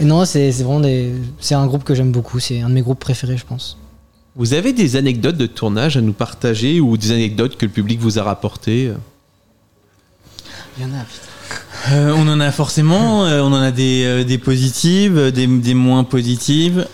[0.00, 1.12] et non, c'est c'est vraiment des.
[1.40, 2.40] C'est un groupe que j'aime beaucoup.
[2.40, 3.76] C'est un de mes groupes préférés, je pense.
[4.34, 7.98] Vous avez des anecdotes de tournage à nous partager ou des anecdotes que le public
[8.00, 8.92] vous a rapportées
[10.76, 11.28] Il y en a, putain.
[11.90, 15.46] Euh, on en a forcément, euh, on en a des, euh, des positives, euh, des,
[15.46, 16.86] des moins positives.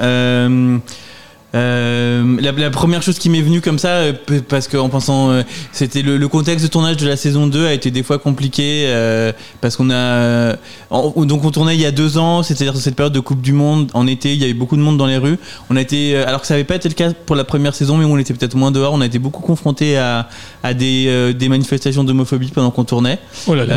[1.54, 4.12] Euh, la, la première chose qui m'est venue comme ça, euh,
[4.48, 7.72] parce qu'en pensant, euh, c'était le, le contexte de tournage de la saison 2 a
[7.72, 10.56] été des fois compliqué, euh, parce qu'on a,
[10.90, 13.40] en- donc on tournait il y a deux ans, c'est-à-dire dans cette période de Coupe
[13.40, 15.38] du Monde, en été, il y avait beaucoup de monde dans les rues.
[15.70, 17.96] On a été, alors que ça n'avait pas été le cas pour la première saison,
[17.98, 20.28] mais où on était peut-être moins dehors, on a été beaucoup confronté à,
[20.64, 23.18] à des, des manifestations d'homophobie pendant qu'on tournait.
[23.46, 23.76] Oh là là.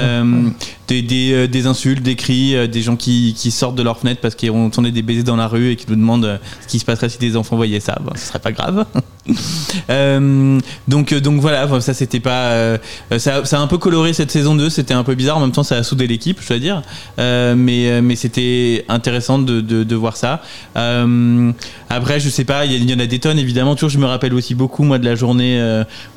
[0.87, 4.35] Des, des, des insultes, des cris, des gens qui, qui sortent de leur fenêtre parce
[4.35, 6.85] qu'ils ont tourné des baisers dans la rue et qui nous demandent ce qui se
[6.85, 7.97] passerait si des enfants voyaient ça.
[8.15, 8.85] Ce serait pas grave.
[9.89, 12.47] Euh, donc, euh, donc voilà, ça c'était pas.
[12.49, 12.77] euh,
[13.17, 15.37] ça, ça a un peu coloré cette saison 2, c'était un peu bizarre.
[15.37, 16.81] En même temps, ça a soudé l'équipe, je dois dire.
[17.17, 20.41] Mais mais c'était intéressant de, voir ça.
[21.89, 23.75] Après, je sais pas, il y, en a des tonnes évidemment.
[23.75, 25.61] Toujours, je me rappelle aussi beaucoup, moi, de la journée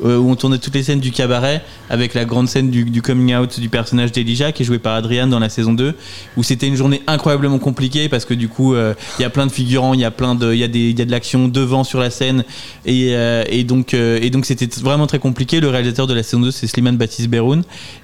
[0.02, 3.60] où on tournait toutes les scènes du cabaret avec la grande scène du, coming out
[3.60, 5.94] du personnage d'Elijah qui est joué par Adriane dans la saison 2
[6.36, 9.52] où c'était une journée incroyablement compliquée parce que du coup il y a plein de
[9.52, 12.44] figurants il y a de y y a de l'action devant sur la scène
[12.84, 15.60] et, euh, et donc euh, et donc c'était vraiment très compliqué.
[15.60, 17.62] Le réalisateur de la saison 2 c'est Slimane Baptiste Beroun.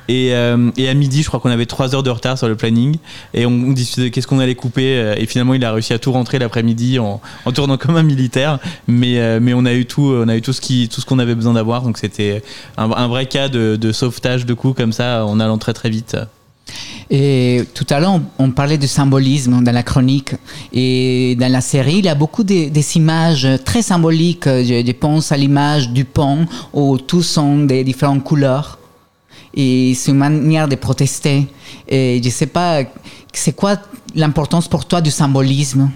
[0.09, 2.57] Et, euh, et à midi je crois qu'on avait 3 heures de retard sur le
[2.57, 2.97] planning.
[3.35, 6.13] Et on, on discutait qu'est-ce qu'on allait couper et finalement il a réussi à tout
[6.13, 7.21] rentrer l'après-midi en,
[7.55, 8.59] tournant comme un militaire.
[8.89, 9.21] Mais
[9.55, 11.83] on a eu tout on a eu tout ce qu'on avait besoin d'avoir.
[11.83, 12.43] Donc c'était
[12.77, 15.91] un, un vrai cas de, de sauvetage de coups comme ça en allant très très
[15.91, 16.17] vite
[17.11, 20.35] Et tout à l'heure, on, parlait du symbolisme dans la chronique.
[20.73, 24.47] Et dans la série, il y a beaucoup de- des images très symboliques.
[24.47, 28.79] Je, pense à l'image du pont où tous sont des différentes couleurs.
[29.55, 31.47] Et c'est une manière de protester.
[31.89, 32.83] Et je sais pas,
[33.33, 33.77] c'est quoi
[34.15, 35.91] l'importance pour toi du symbolisme?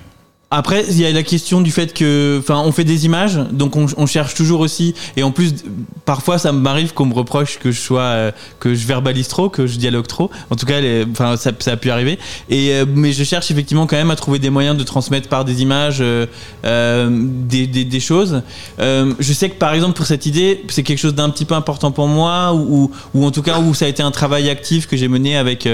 [0.52, 3.76] Après, il y a la question du fait que, enfin, on fait des images, donc
[3.76, 4.96] on, cherche toujours aussi.
[5.16, 5.54] Et en plus,
[6.04, 9.68] parfois, ça m'arrive qu'on me reproche que je sois, euh, que je verbalise trop, que
[9.68, 10.28] je dialogue trop.
[10.50, 12.18] En tout cas, enfin, ça, a pu arriver.
[12.48, 15.44] Et euh, mais je cherche effectivement quand même à trouver des moyens de transmettre par
[15.44, 16.26] des images euh,
[16.64, 18.42] des, choses.
[18.80, 21.92] Je sais que par exemple pour cette idée, c'est quelque chose d'un petit peu important
[21.92, 24.96] pour moi, ou, ou en tout cas où ça a été un travail actif que
[24.96, 25.68] j'ai mené avec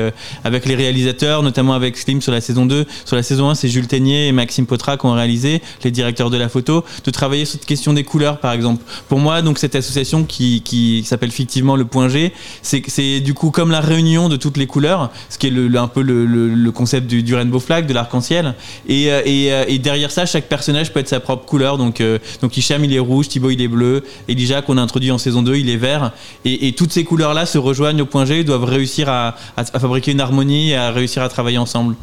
[0.44, 2.84] avec les réalisateurs, notamment avec Slim sur la saison 2.
[3.06, 6.30] Sur la saison 1, c'est Jules Teignier et Maxime Potra qui ont réalisé, les directeurs
[6.30, 8.84] de la photo, de travailler sur cette question des couleurs, par exemple.
[9.08, 13.50] Pour moi, donc cette association qui, qui s'appelle fictivement le Point G, c'est du coup
[13.50, 17.06] comme la réunion de toutes les couleurs, ce qui est un peu le, le- concept
[17.06, 18.54] du, rainbow flag, de l'arc-en-ciel.
[18.88, 21.78] Et, euh, et, euh, et derrière ça, chaque personnage peut être sa propre couleur.
[21.78, 25.10] Donc, euh, donc Hicham, il est rouge, Thibaut, il est bleu, Elijah, qu'on a introduit
[25.10, 26.12] en saison 2, il est vert.
[26.44, 29.78] Et, et toutes ces couleurs-là se rejoignent au Point G, doivent réussir à, à- à
[29.80, 31.94] fabriquer une harmonie et à réussir à travailler ensemble.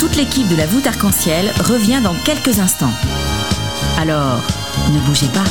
[0.00, 2.94] Toute l'équipe de la voûte arc-en-ciel revient dans quelques instants.
[3.98, 4.40] Alors,
[4.90, 5.44] ne bougez pas.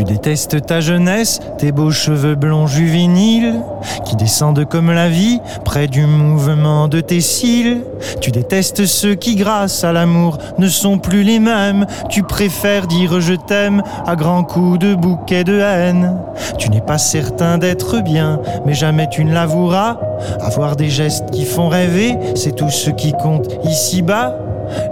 [0.00, 3.60] Tu détestes ta jeunesse, tes beaux cheveux blonds juvéniles,
[4.06, 7.82] qui descendent comme la vie, près du mouvement de tes cils.
[8.22, 11.84] Tu détestes ceux qui, grâce à l'amour, ne sont plus les mêmes.
[12.08, 16.16] Tu préfères dire je t'aime à grands coups de bouquet de haine.
[16.56, 19.98] Tu n'es pas certain d'être bien, mais jamais tu ne l'avoueras.
[20.40, 24.34] Avoir des gestes qui font rêver, c'est tout ce qui compte ici-bas.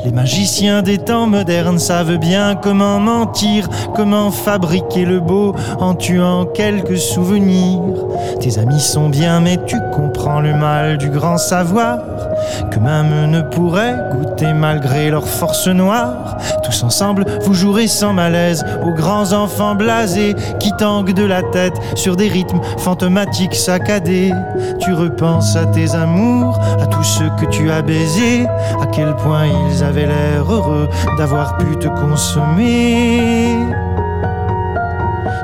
[0.05, 6.47] Les magiciens des temps modernes savent bien comment mentir, comment fabriquer le beau en tuant
[6.47, 7.81] quelques souvenirs.
[8.41, 11.99] Tes amis sont bien, mais tu comprends le mal du grand savoir
[12.71, 16.38] que même ne pourraient goûter malgré leur force noire.
[16.62, 21.75] Tous ensemble, vous jouerez sans malaise aux grands enfants blasés qui tanguent de la tête
[21.95, 24.33] sur des rythmes fantomatiques saccadés.
[24.81, 28.47] Tu repenses à tes amours, à tous ceux que tu as baisés,
[28.81, 33.57] à quel point ils avaient l'air heureux d'avoir pu te consommer.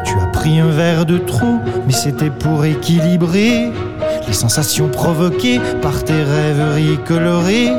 [0.05, 3.73] Tu as pris un verre de trop, mais c'était pour équilibrer
[4.27, 7.73] les sensations provoquées par tes rêveries colorées.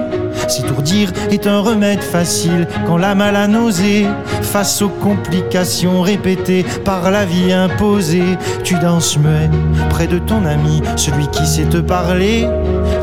[0.48, 4.06] S'étourdir est un remède facile quand la mal a nausée.
[4.42, 9.50] Face aux complications répétées par la vie imposée, tu danses muet
[9.90, 12.48] près de ton ami, celui qui sait te parler.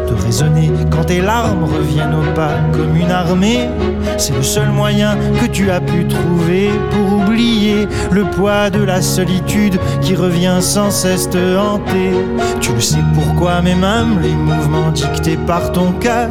[0.07, 3.69] Te raisonner quand tes larmes reviennent au pas comme une armée.
[4.19, 9.01] C'est le seul moyen que tu as pu trouver pour oublier le poids de la
[9.01, 12.13] solitude qui revient sans cesse te hanter.
[12.61, 16.29] Tu le sais pourquoi, mais même les mouvements dictés par ton cœur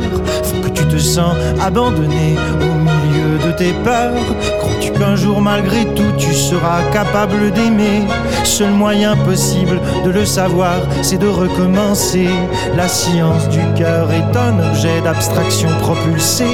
[0.64, 4.14] que tu te sens abandonné au milieu de tes peurs.
[4.60, 8.04] Crois-tu qu'un jour, malgré tout, tu seras capable d'aimer?
[8.44, 12.30] Seul moyen possible de le savoir, c'est de recommencer.
[12.76, 16.46] La science du cœur est un objet d'abstraction propulsé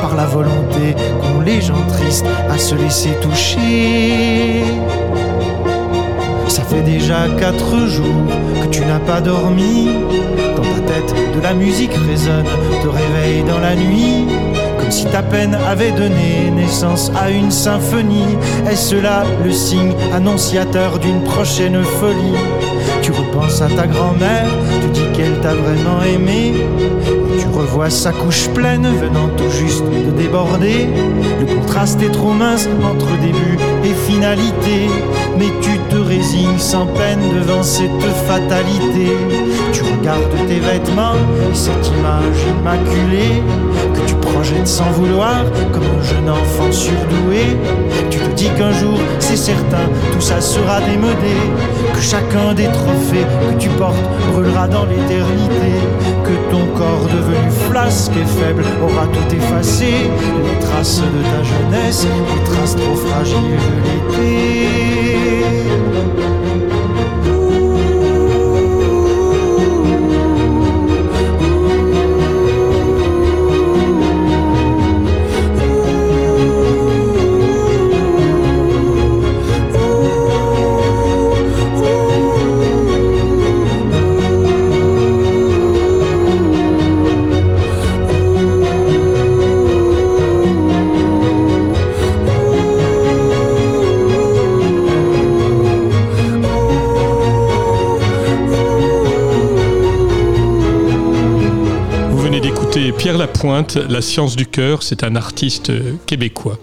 [0.00, 4.64] par la volonté qu'ont les gens tristes à se laisser toucher.
[6.48, 8.26] Ça fait déjà quatre jours
[8.62, 9.90] que tu n'as pas dormi.
[10.56, 12.44] Dans ta tête, de la musique résonne,
[12.82, 14.26] te réveille dans la nuit.
[14.78, 18.36] Comme si ta peine avait donné naissance à une symphonie.
[18.68, 22.38] Est-ce là le signe annonciateur d'une prochaine folie?
[23.02, 24.48] Tu repenses à ta grand-mère,
[24.82, 26.54] tu dis qu'elle t'a vraiment aimé.
[27.58, 30.86] Revois sa couche pleine venant tout juste de déborder.
[31.40, 34.88] Le contraste est trop mince entre début et finalité.
[35.36, 37.90] Mais tu te résignes sans peine devant cette
[38.28, 39.08] fatalité.
[39.72, 41.18] Tu regardes tes vêtements
[41.50, 43.42] et cette image immaculée
[43.92, 47.56] que tu projettes sans vouloir comme un jeune enfant surdoué.
[48.08, 51.36] Tu te dis qu'un jour, c'est certain, tout ça sera démodé.
[51.92, 53.96] Que chacun des trophées que tu portes
[54.32, 55.72] brûlera dans l'éternité.
[56.24, 56.87] Que ton corps
[57.78, 59.92] flasque et faible aura tout effacé.
[60.44, 64.68] Les traces de ta jeunesse, les traces trop fragiles de l'été.
[103.38, 106.58] Lapointe, La science du cœur, c'est un artiste euh, québécois.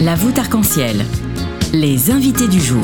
[0.00, 1.04] La voûte arc-en-ciel.
[1.74, 2.82] Les invités du jour.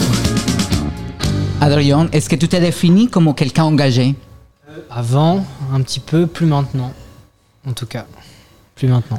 [1.62, 4.14] Adrien, est-ce que tu t'es défini comme quelqu'un engagé?
[4.90, 6.92] Avant, un petit peu, plus maintenant.
[7.66, 8.04] En tout cas,
[8.76, 9.18] plus maintenant.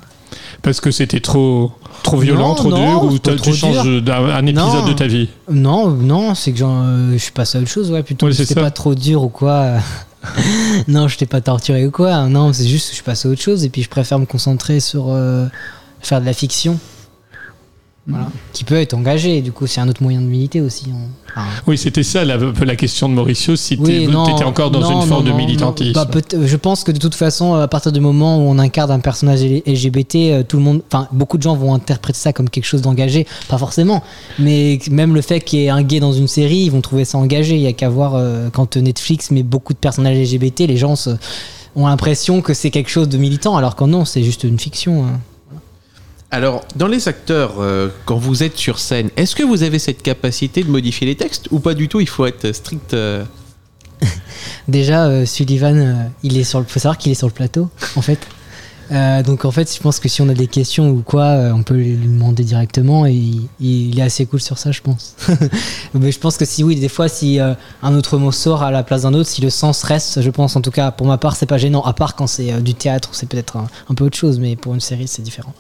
[0.70, 1.72] Parce que c'était trop,
[2.04, 4.88] trop violent, Non, trop non, dur, ou t'as- trop tu changes d'un un épisode Non.
[4.88, 8.04] de ta vie Non, non, c'est que euh, je suis passé à autre chose, ouais,
[8.04, 8.28] plutôt.
[8.28, 9.78] Ouais, c'était pas trop dur ou quoi.
[10.88, 12.28] non, je t'ai pas torturé ou quoi.
[12.28, 14.28] Non, c'est juste que je suis passé à autre chose et puis je préfère me
[14.28, 15.48] concentrer sur euh,
[16.02, 16.78] faire de la fiction.
[18.10, 18.28] Voilà.
[18.54, 20.86] Qui peut être engagé, du coup, c'est un autre moyen de militer aussi.
[20.92, 20.98] hein.
[21.30, 24.26] Enfin, Oui, c'était ça la, un peu la question de Mauricio, si Oui, tu non,
[24.36, 25.94] étais encore dans non, une forme non, de militantisme.
[25.94, 28.90] Bah, peut- je pense que de toute façon, à partir du moment où on incarne
[28.92, 32.50] un personnage LGBT, euh, tout le monde, enfin, beaucoup de gens vont interpréter ça comme
[32.50, 34.04] quelque chose d'engagé, pas forcément,
[34.40, 37.06] mais même le fait qu'il y ait un gay dans une série, ils vont trouver
[37.06, 37.56] ça engagé.
[37.56, 40.96] Il y a qu'à voir euh, quand Netflix met beaucoup de personnages LGBT, les gens
[40.96, 41.12] se-
[41.76, 45.06] ont l'impression que c'est quelque chose de militant, alors que non, c'est juste une fiction.
[45.06, 45.20] hein.
[46.32, 50.04] Alors, dans les acteurs, euh, quand vous êtes sur scène, est-ce que vous avez cette
[50.04, 52.94] capacité de modifier les textes ou pas du tout Il faut être strict.
[52.94, 53.24] euh,
[54.68, 56.66] Déjà, euh, Sullivan, il est sur le.
[56.66, 58.20] Faut savoir qu'il est sur le plateau, en fait.
[59.24, 61.76] Donc en fait, je pense que si on a des questions ou quoi, on peut
[61.76, 63.14] lui demander directement et
[63.60, 65.16] il, est assez cool sur ça, je pense.
[65.94, 68.82] Mais je pense que si oui, des fois, si un autre mot sort à la
[68.82, 71.36] place d'un autre, si le sens reste, je pense en tout cas pour ma part,
[71.36, 71.84] c'est pas gênant.
[71.84, 74.74] À part quand c'est du théâtre, c'est peut-être un, un peu autre chose, mais pour
[74.74, 75.54] une série, c'est différent.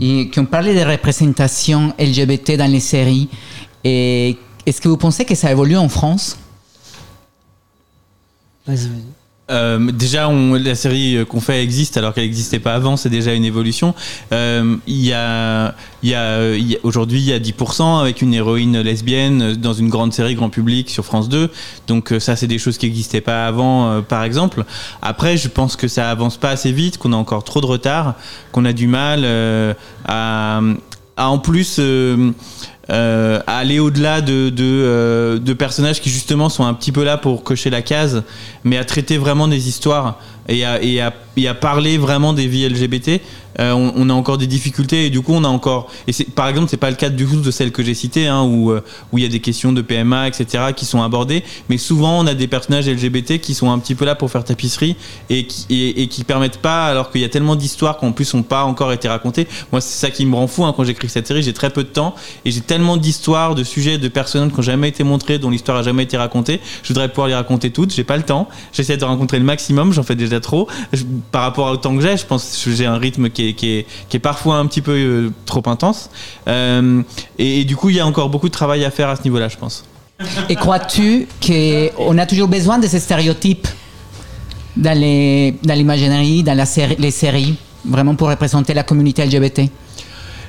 [0.00, 3.28] Et qui ont parlé de représentation LGBT dans les séries.
[3.84, 6.36] Et est-ce que vous pensez que ça évolue en France?
[8.66, 9.19] Vas-y, vas-y.
[9.50, 13.08] Euh, déjà, on- la série euh, qu'on fait existe alors qu'elle n'existait pas avant, c'est
[13.10, 13.94] déjà une évolution.
[14.32, 18.32] Euh, Il y a, y a, y a- aujourd'hui, il y a 10% avec une
[18.32, 21.50] héroïne lesbienne dans une grande série grand public sur France 2.
[21.88, 24.64] Donc euh, ça, c'est des choses qui n'existaient pas avant, par exemple.
[25.02, 28.14] Après, je pense que ça avance pas assez vite, qu'on a encore trop de retard,
[28.52, 29.24] qu'on a du mal
[30.06, 30.60] à,
[31.16, 31.80] à en plus.
[32.90, 37.04] Euh, à aller au-delà de, de, euh, de personnages qui justement sont un petit peu
[37.04, 38.24] là pour cocher la case,
[38.64, 40.18] mais à traiter vraiment des histoires
[40.48, 43.20] et à parler vraiment des vies LGBT.
[43.60, 46.68] Euh, on, a encore des difficultés et du coup on a encore et par exemple
[46.70, 48.82] c'est pas le cas du coup de celle que j'ai citée hein, où euh,
[49.12, 51.44] où il y a des questions de PMA etc qui sont abordées.
[51.68, 54.44] Mais souvent on a des personnages LGBT qui sont un petit peu là pour faire
[54.44, 54.96] tapisserie
[55.28, 58.32] et qui et, et qui permettent pas alors qu'il y a tellement d'histoires qu'en plus
[58.34, 59.46] ont pas encore été racontées.
[59.72, 61.42] Moi c'est ça qui me rend fou hein, quand j'écris cette série.
[61.42, 64.62] J'ai très peu de temps et j'ai tellement d'histoires de sujets de personnages qui n'ont
[64.62, 66.60] jamais été montrés dont l'histoire a jamais été racontée.
[66.82, 67.92] Je voudrais pouvoir les raconter toutes.
[67.92, 68.48] J'ai pas le temps.
[68.72, 69.92] J'essaie de rencontrer le maximum.
[69.92, 70.68] J'en fais déjà trop.
[71.32, 73.84] Par rapport au temps que j'ai je pense que j'ai un rythme qui est, qui
[74.12, 76.10] est, parfois un petit peu euh, trop intense.
[76.48, 77.02] Euh,
[77.38, 79.38] et, du coup il y a encore beaucoup de travail à faire à ce niveau
[79.38, 79.84] là je pense.
[80.48, 83.66] Et crois-tu qu'on a toujours besoin de ces stéréotypes
[84.76, 86.56] dans l'imaginerie, dans,
[86.98, 89.62] les séries, vraiment pour représenter la communauté LGBT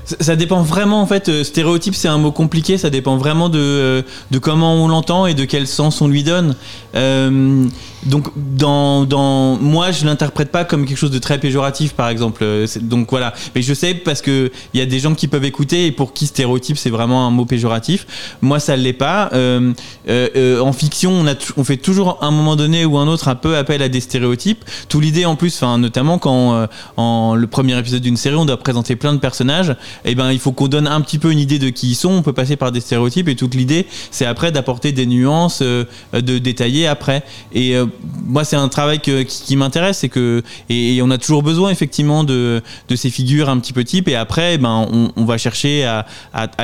[0.05, 1.29] Ça- dépend vraiment en fait.
[1.29, 2.77] euh, stéréotype, c'est un mot compliqué.
[2.77, 6.23] Ça dépend vraiment de, euh, de comment on l'entend et de quel sens on lui
[6.23, 6.55] donne.
[6.95, 7.65] Euh,
[8.05, 12.43] donc, dans, dans moi, je l'interprète pas comme quelque chose de très péjoratif, par exemple.
[12.81, 13.33] Donc voilà.
[13.53, 16.13] Mais je sais parce que il y a des gens qui peuvent écouter et pour
[16.13, 18.07] qui stéréotype c'est vraiment un mot péjoratif.
[18.41, 19.29] Moi, ça l'est pas.
[19.33, 23.35] En fiction, on a, on fait toujours à un moment donné ou un autre un
[23.35, 24.65] peu appel à des stéréotypes.
[24.89, 28.57] Tout l'idée en plus, enfin notamment quand en le premier épisode d'une série, on doit
[28.57, 29.75] présenter plein de personnages.
[30.05, 32.11] Et ben, il faut qu'on donne un petit peu une idée de qui ils sont.
[32.11, 35.85] On peut passer par des stéréotypes et toute l'idée, c'est après d'apporter des nuances, euh,
[36.13, 37.23] de détailler après.
[37.53, 37.85] Et euh,
[38.25, 42.61] moi, c'est un travail qui, m'intéresse, c'est que et, on a toujours besoin effectivement de,
[42.87, 44.07] de ces figures un petit peu types.
[44.07, 46.05] Et après, ben, on, va chercher à,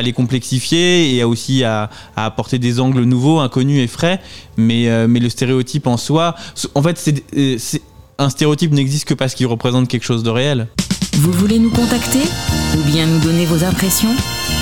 [0.01, 4.21] les complexifier et aussi à, apporter des angles nouveaux, inconnus et frais.
[4.57, 6.35] Mais, euh, mais le stéréotype en soi,
[6.73, 7.81] en fait, c'est-
[8.19, 10.67] un stéréotype n'existe que parce qu'il représente quelque chose de réel.
[11.19, 12.21] Vous voulez nous contacter
[12.77, 14.15] ou bien nous donner vos impressions?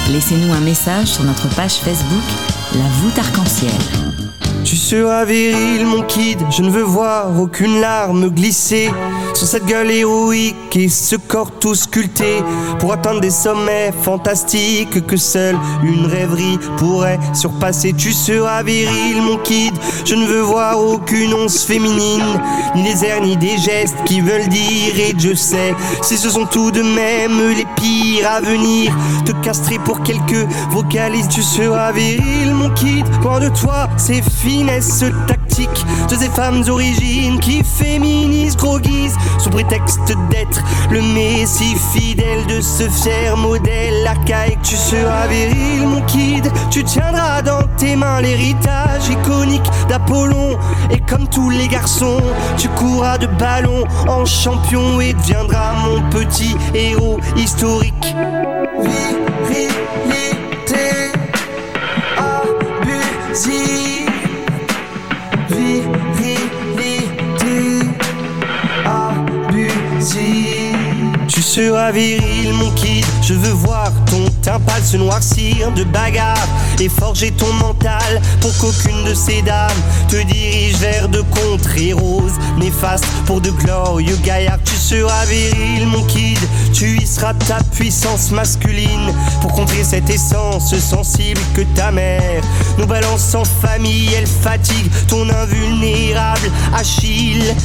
[0.10, 2.24] Laissez-nous un message sur notre page Facebook
[2.76, 3.72] La voûte arc-en-ciel.
[4.66, 6.40] Tu seras viril, mon kid.
[6.50, 8.90] Je ne veux voir aucune larme glisser
[9.36, 12.42] sur cette gueule héroïque et ce corps tout sculpté
[12.80, 17.94] pour atteindre des sommets fantastiques que seule une rêverie pourrait surpasser.
[17.94, 19.76] Tu seras viril, mon kid.
[20.04, 22.42] Je ne veux voir aucune once féminine,
[22.76, 24.98] ni les airs, ni des gestes qui veulent dire.
[24.98, 29.78] Et je sais, si ce sont tout de même les pires à venir, te castrer
[29.78, 31.28] pour quelques vocalises.
[31.30, 33.06] Tu seras viril, mon kid.
[33.22, 34.24] Loin de toi, ces
[34.56, 41.76] finesses tactiques de ces femmes origines qui féminisent, gros guise, sous prétexte d'être le messie
[41.94, 44.62] fidèle de ce fier modèle archaïque.
[44.64, 46.50] Tu seras viril, mon kid.
[46.72, 50.58] Tu tiendras dans tes mains l'héritage iconique d'Apollon.
[50.90, 52.22] Et comme tous les garçons,
[52.58, 58.16] tu courras de ballon en champion et deviendras mon petit héros historique.
[59.50, 61.12] Virilité
[62.18, 63.85] abusive.
[71.56, 73.06] Tu seras viril, mon kid.
[73.22, 76.50] Je veux voir ton teint pâle se noircir de bagarre
[76.82, 79.72] et forger ton mental pour qu'aucune de ces dames
[80.10, 84.60] te dirige vers de contrées roses néfastes pour de glorieux gaillards.
[84.66, 86.40] Tu seras viril, mon kid.
[86.74, 92.44] Tu y seras ta puissance masculine pour contrer cette essence sensible que ta mère
[92.78, 94.10] nous balance en famille.
[94.14, 97.56] Elle fatigue ton invulnérable Achille.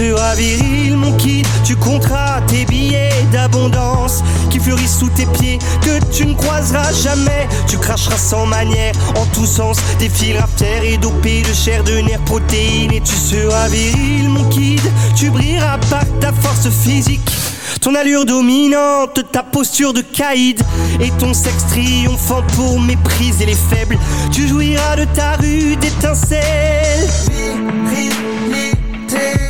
[0.00, 1.46] Tu seras viril, mon kid.
[1.62, 7.46] Tu compteras tes billets d'abondance qui fleurissent sous tes pieds que tu ne croiseras jamais.
[7.68, 11.98] Tu cracheras sans manière en tous sens des fils terre et dopés de chair, de
[12.00, 12.92] nerfs, protéines.
[12.92, 14.80] Et tu seras viril, mon kid.
[15.16, 17.30] Tu brilleras par ta force physique.
[17.82, 20.62] Ton allure dominante, ta posture de caïd
[20.98, 23.98] et ton sexe triomphant pour mépriser les faibles.
[24.32, 27.06] Tu jouiras de ta rude étincelle.
[27.90, 29.49] Virilité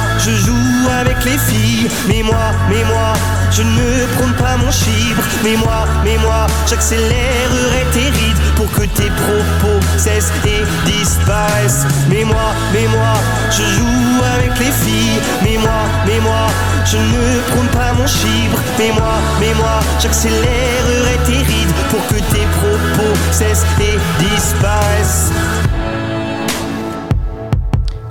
[0.23, 1.87] je joue avec les filles.
[2.07, 3.13] Mais moi, mais moi,
[3.51, 5.23] je ne prône pas mon chibre.
[5.43, 11.85] Mais moi, mais moi, j'accélérerai tes rides pour que tes propos cessent et disparaissent.
[12.09, 13.13] Mais moi, mais moi,
[13.49, 15.19] je joue avec les filles.
[15.43, 16.47] Mais moi, mais moi,
[16.85, 18.57] je ne prône pas mon chibre.
[18.77, 25.31] Mais moi, mais moi, j'accélérerai tes rides pour que tes propos cessent et disparaissent.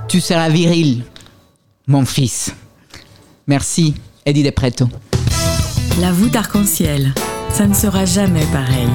[0.07, 1.03] Tu seras viril,
[1.91, 2.55] mon fils.
[3.47, 3.93] Merci,
[4.25, 4.87] Eddie De Preto.
[5.99, 7.13] La voûte arc-en-ciel,
[7.51, 8.87] ça ne sera jamais pareil.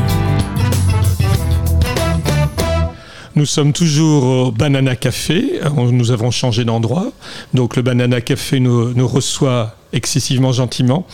[3.34, 5.60] Nous sommes toujours au Banana Café.
[5.76, 7.12] On- Nous avons changé d'endroit.
[7.52, 11.06] Donc le Banana Café nous, nous reçoit excessivement gentiment.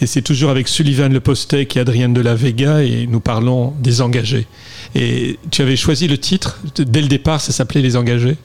[0.00, 3.74] Et c'est toujours avec Sullivan Le Postec et Adrienne de la Vega et nous parlons
[3.80, 4.46] des engagés.
[4.94, 6.60] Et tu avais choisi le titre?
[6.78, 8.36] Dès le départ, ça s'appelait Les engagés?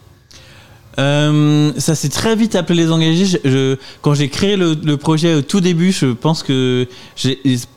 [0.97, 3.25] Euh, ça s'est très vite appelé les engagés.
[3.25, 6.87] Je, je- quand j'ai créé le, le projet au tout début, je pense que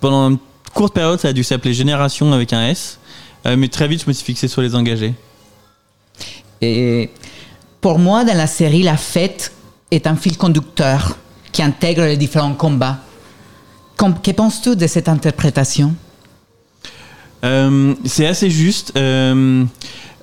[0.00, 0.38] pendant une
[0.74, 2.98] courte période, ça a dû s'appeler Génération avec un S.
[3.46, 5.14] Euh, mais très vite, je me suis fixé sur les engagés.
[6.60, 7.10] Et
[7.80, 9.52] pour moi, dans la série, la fête
[9.90, 11.16] est un fil conducteur
[11.52, 12.98] qui intègre les différents combats.
[13.96, 15.94] Com- que penses-tu de cette interprétation?
[17.44, 18.92] Euh, c'est assez juste.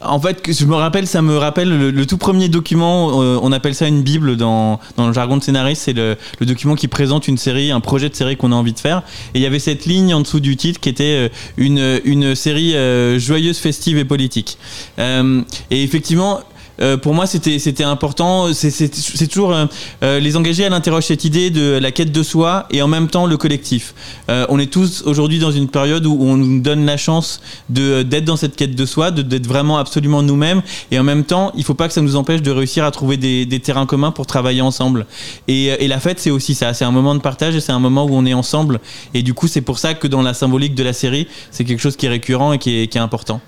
[0.01, 3.21] En fait, je me rappelle, ça me rappelle le, tout premier document.
[3.21, 5.83] euh, on appelle ça une bible dans, le jargon de scénariste.
[5.83, 8.79] C'est le, document qui présente une série, un projet de série qu'on a envie de
[8.79, 9.03] faire.
[9.33, 11.29] Et il y avait cette ligne en dessous du titre qui était
[11.59, 14.57] euh, une, série euh, joyeuse, festive et politique.
[14.97, 16.41] Et effectivement.
[16.81, 18.53] Euh, pour moi, c'était important.
[18.53, 19.65] C'est- toujours euh,
[20.03, 20.63] euh, les engagés.
[20.63, 23.93] Elle interroge cette idée de la quête de soi et en même temps le collectif.
[24.27, 28.35] On est tous aujourd'hui dans une période où on nous donne la chance d'être dans
[28.35, 30.61] cette quête de soi, de- d'être vraiment absolument nous-mêmes.
[30.91, 33.17] Et en même temps, il faut pas que ça nous empêche de réussir à trouver
[33.17, 35.05] des, terrains communs pour travailler ensemble.
[35.47, 36.73] Et, la fête, c'est aussi ça.
[36.73, 38.79] C'est un moment de partage et c'est un moment où on est ensemble.
[39.13, 41.79] Et du coup, c'est pour ça que dans la symbolique de la série, c'est quelque
[41.79, 43.39] chose qui est récurrent et qui est, important.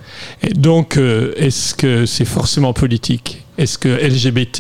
[0.44, 3.21] Et donc, est-ce que c'est forcément politique
[3.62, 4.60] Est-ce que LGBT,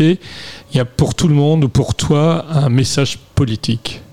[0.71, 4.03] il y a pour tout le monde ou pour toi un message politique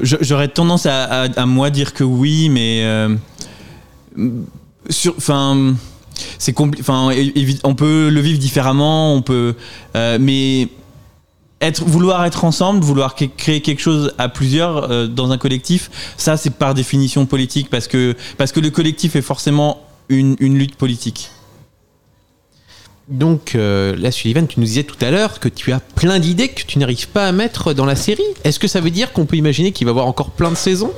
[0.00, 3.14] J'aurais tendance à, moi dire que oui, mais euh,
[7.64, 9.56] on peut le vivre différemment, on peut,
[9.94, 10.68] euh, mais
[11.60, 16.38] être, vouloir être ensemble, vouloir créer quelque chose à plusieurs euh, dans un collectif, ça
[16.38, 21.30] c'est par définition politique parce que le collectif est forcément une lutte politique.
[23.08, 26.48] Donc euh, là, Sullivan, tu nous disais tout à l'heure que tu as plein d'idées
[26.48, 28.22] que tu n'arrives pas à mettre dans la série.
[28.44, 30.56] Est-ce que ça veut dire qu'on peut imaginer qu'il va y avoir encore plein de
[30.56, 30.92] saisons?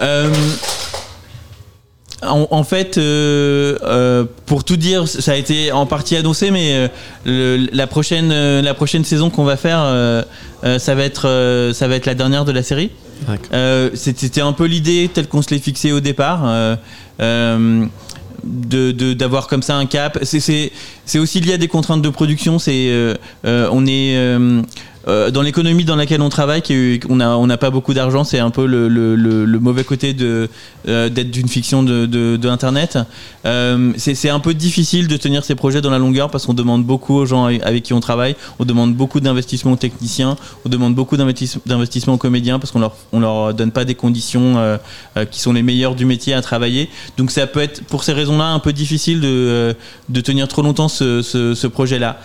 [0.00, 0.32] Euh,
[2.22, 6.88] en, en fait, euh, euh, pour tout dire, ça a été en partie annoncé, mais
[7.24, 9.80] le- la prochaine, la prochaine saison qu'on va faire,
[10.78, 12.90] ça va être, ça va être la dernière de la série.
[13.94, 16.76] C'était un peu l'idée telle qu'on se l'est fixé au départ.
[18.44, 20.18] Euh, euh, de d'avoir comme ça un cap.
[20.22, 20.70] C'est
[21.18, 22.58] aussi lié à des contraintes de production.
[22.58, 23.14] C'est euh,
[23.44, 24.16] euh, on est
[25.08, 26.62] euh, dans l'économie dans laquelle on travaille
[27.08, 31.08] on a on n'a pas beaucoup d'argent c'est un peu le, le, mauvais côté euh,
[31.08, 32.48] d'être d'une fiction de, de, de
[33.44, 36.84] Euh, c'est un peu difficile de tenir ces projets dans la longueur parce qu'on demande
[36.84, 38.36] beaucoup aux gens avec qui on travaille.
[38.58, 40.36] On demande beaucoup d'investissement aux techniciens.
[40.64, 43.94] On demande beaucoup d'investis- d'investissement aux comédiens parce qu'on leur on leur donne pas des
[43.96, 44.78] conditions
[45.30, 46.88] qui sont les meilleures du métier à travailler.
[47.16, 49.74] Donc ça peut être pour ces raisons-là un peu difficile de,
[50.08, 52.20] de tenir trop longtemps ce, ce, projet-là.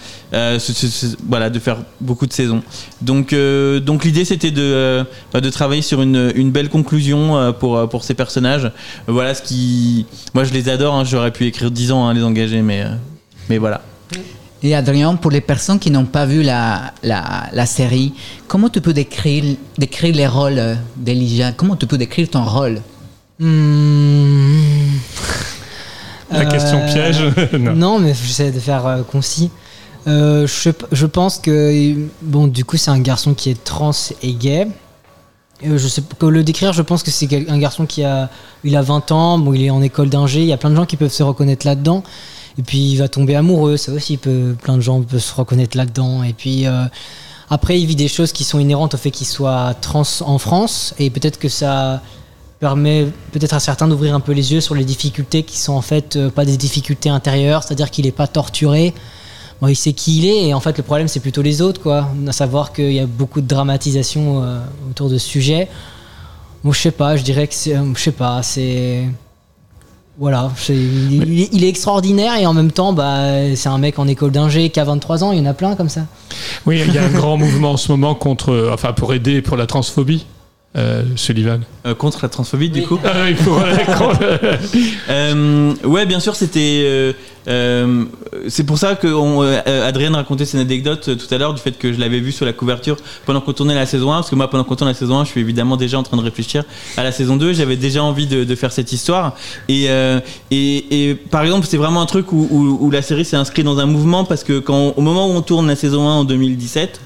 [1.28, 2.62] Voilà de faire beaucoup de saisons
[3.02, 5.04] donc euh, donc l'idée c'était de euh,
[5.34, 8.72] bah, de travailler sur une, une belle conclusion euh, pour euh, pour ces personnages
[9.08, 12.24] voilà ce qui moi je les adore hein, j'aurais pu écrire 10 ans hein, les
[12.24, 12.90] engager mais euh,
[13.50, 13.82] mais voilà
[14.64, 17.22] Et Adrien, pour les personnes qui n'ont pas vu la, la,
[17.54, 18.14] la série,
[18.48, 21.52] comment tu peux décrire, décrire les rôles d'Elijah?
[21.56, 22.82] Comment tu peux décrire ton rôle?
[23.40, 24.98] Hmm.
[26.32, 27.20] La question Euh, piège
[27.54, 27.74] Non.
[27.84, 28.00] non.
[28.00, 29.52] mais j'essaie de faire euh, concis.
[30.08, 33.92] Euh, je, pense que bon, du coup, c'est un garçon qui est trans
[34.22, 34.68] et gay.
[35.66, 38.30] Euh, je sais que le décrire, je pense que c'est un garçon qui a,
[38.64, 40.76] il a 20 ans, bon, il est en école d'ingé, il y a plein de
[40.76, 42.04] gens qui peuvent se reconnaître là-dedans.
[42.58, 45.76] Et puis il va tomber amoureux, ça aussi, peut, plein de gens peuvent se reconnaître
[45.76, 46.24] là-dedans.
[46.24, 46.86] Et puis euh,
[47.50, 50.94] après, il vit des choses qui sont inhérentes au fait qu'il soit trans en France,
[51.00, 52.02] et peut-être que ça
[52.60, 55.82] permet peut-être à certains d'ouvrir un peu les yeux sur les difficultés qui sont en
[55.82, 58.94] fait euh, pas des difficultés intérieures, c'est-à-dire qu'il n'est pas torturé.
[59.62, 61.82] Bon, il sait qui il est et en fait le problème c'est plutôt les autres
[61.82, 62.10] quoi.
[62.28, 64.60] À savoir qu'il y a beaucoup de dramatisation euh,
[64.92, 65.68] autour de ce sujet.
[66.64, 69.04] Bon, je sais pas, je dirais que c'est, euh, je sais pas, c'est,
[70.20, 74.32] Voilà, il- il est extraordinaire et en même temps, bah, c'est un mec en école
[74.32, 76.08] d'ingé qui a 23 ans, il y en a plein comme ça.
[76.66, 79.58] Oui, il y a un grand mouvement en ce moment contre, enfin pour aider pour
[79.58, 80.26] la transphobie,
[80.78, 81.62] euh, Sullivan.
[81.86, 83.00] Euh, contre la transphobie, du coup.
[83.04, 83.58] Ah, il faut-
[85.10, 86.82] Euh, ouais, bien sûr, c'était.
[86.86, 87.14] euh,
[87.48, 88.04] euh,
[88.50, 91.72] c'est pour ça que on, euh, Adrien racontait cette anecdote tout à l'heure du fait
[91.78, 94.16] que je l'avais vu sur la couverture pendant qu'on tournait la saison 1.
[94.18, 96.18] Parce que moi, pendant qu'on tourne la saison 1, je suis évidemment déjà en train
[96.18, 96.64] de réfléchir
[96.98, 97.54] à la saison 2.
[97.54, 99.36] J'avais déjà envie de, de faire cette histoire.
[99.70, 100.20] Et, euh,
[100.52, 103.66] et, et par exemple, c'est vraiment un truc où, où- où la série s'est inscrite
[103.66, 106.24] dans un mouvement parce que quand, au moment où on tourne la saison 1 en
[106.26, 107.00] 2017,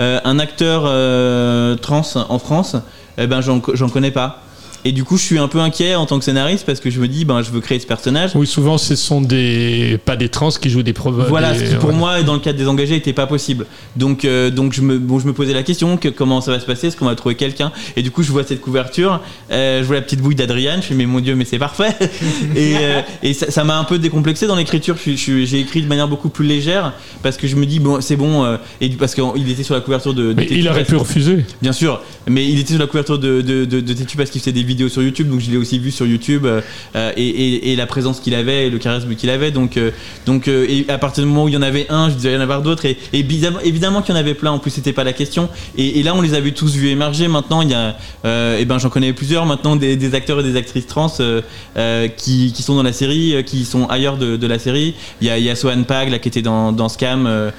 [0.00, 2.76] euh, un acteur euh, trans en France,
[3.18, 4.40] eh ben, j'en connais pas.
[4.84, 7.00] Et du coup, je suis un peu inquiet en tant que scénariste parce que je
[7.00, 8.30] me dis, ben, je veux créer ce personnage.
[8.34, 11.26] Oui, souvent ce sont des pas des trans qui jouent des preuves.
[11.28, 11.94] Voilà, des- ce qui pour ouais.
[11.96, 13.66] moi, dans le cadre des engagés, n'était pas possible.
[13.96, 16.60] Donc, euh, donc je, me, bon, je me posais la question que, comment ça va
[16.60, 16.86] se passer?
[16.88, 17.72] Est-ce qu'on va trouver quelqu'un?
[17.96, 19.20] Et du coup, je vois cette couverture,
[19.50, 21.94] euh, je vois la petite bouille d'Adriane, je fais mais mon Dieu, mais c'est parfait
[22.56, 24.96] Et, euh, et ça m'a un peu décomplexé dans l'écriture.
[24.98, 28.00] Suis- suis- J'ai écrit de manière beaucoup plus légère parce que je me dis, bon,
[28.00, 30.28] c'est bon, et parce qu'il était sur la couverture de.
[30.32, 31.44] de Mais il aurait pu refuser.
[31.62, 34.52] Bien sûr, mais il était sur la couverture de, de, de, de parce qu'il faisait
[34.52, 36.60] des vidéos sur YouTube, donc je l'ai aussi vu sur YouTube euh,
[36.94, 39.50] euh, et, et, la présence qu'il avait et le charisme qu'il avait.
[39.50, 39.90] Donc, euh,
[40.26, 42.34] donc et à partir du moment où il y en avait un, je disais il
[42.34, 42.84] y en avoir d'autres.
[42.84, 45.48] Et, et évidemment, évidemment qu'il y en avait plein, en plus c'était pas la question.
[45.76, 47.26] Et, là, on les avait tous vus émerger.
[47.28, 47.96] Maintenant, il y a,
[48.58, 51.12] et ben j'en connais plusieurs maintenant, des, acteurs et des actrices trans
[52.16, 54.94] qui, qui sont dans la série, qui sont ailleurs de, la série.
[55.20, 57.50] Il y a, Swan Pag là, qui était dans, dans Scam,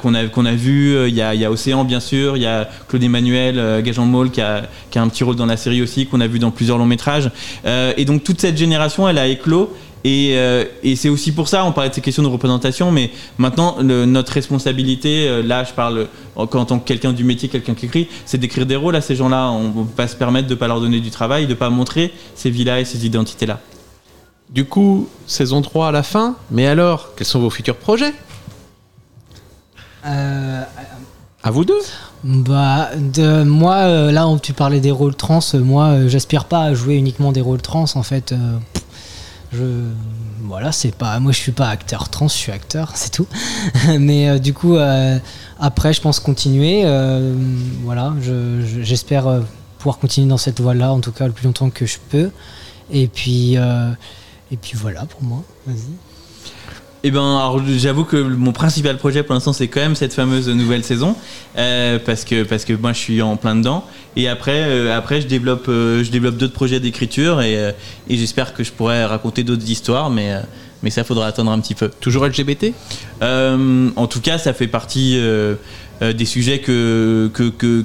[0.00, 1.08] qu'on a, qu'on a vu.
[1.08, 2.36] Il y a, il y a Océan, bien sûr.
[2.36, 5.46] Il y a Claude Emmanuel, Gajan Maul, qui a, qui a un petit rôle dans
[5.46, 7.30] la série aussi, qu'on a vu dans plusieurs longs métrages.
[7.66, 9.72] Euh, et donc, toute cette génération, elle a éclos.
[10.06, 13.10] Et, euh, et c'est aussi pour ça, on parlait de ces questions de représentation, mais
[13.38, 17.48] maintenant, le- notre responsabilité, euh, là, je parle en, en tant que quelqu'un du métier,
[17.48, 19.48] quelqu'un qui écrit, c'est d'écrire des rôles à ces gens-là.
[19.48, 21.54] On ne peut pas se permettre de ne pas leur donner du travail, de ne
[21.54, 23.60] pas montrer ces vies-là et ces identités-là.
[24.50, 28.12] Du coup, saison 3 à la fin, mais alors, quels sont vos futurs projets?
[30.06, 30.62] Euh,
[31.42, 31.80] À vous deux?
[32.24, 36.46] Bah, de, moi, euh, là où tu parlais des rôles trans, euh, moi, euh, j'aspire
[36.46, 37.84] pas à jouer uniquement des rôles trans.
[37.94, 38.34] En fait,
[39.52, 39.62] je,
[40.42, 43.26] voilà, c'est pas, moi, je suis pas acteur trans, je suis acteur, c'est tout.
[43.98, 44.76] Mais du coup,
[45.60, 46.82] après, je pense continuer.
[47.84, 49.42] voilà, je- je- j'espère
[49.78, 52.30] pouvoir continuer dans cette voie-là, en tout cas, le plus longtemps que je peux.
[52.90, 53.54] Et puis,
[54.50, 55.42] et puis voilà pour moi.
[55.66, 55.92] Vas-y.
[57.06, 60.48] Eh ben, alors, j'avoue que mon principal projet pour l'instant, c'est quand même cette fameuse
[60.48, 61.14] nouvelle saison,
[61.58, 63.84] euh, parce que parce que moi, je suis en plein dedans.
[64.16, 67.72] Et après, euh, après, je développe, euh, je développe d'autres projets d'écriture et, euh,
[68.08, 70.40] et j'espère que je pourrai raconter d'autres histoires, mais euh,
[70.82, 71.90] mais ça faudra attendre un petit peu.
[72.00, 72.72] Toujours LGBT
[73.22, 75.56] Euh, En tout cas, ça fait partie euh,
[76.00, 77.84] euh, des sujets que que, que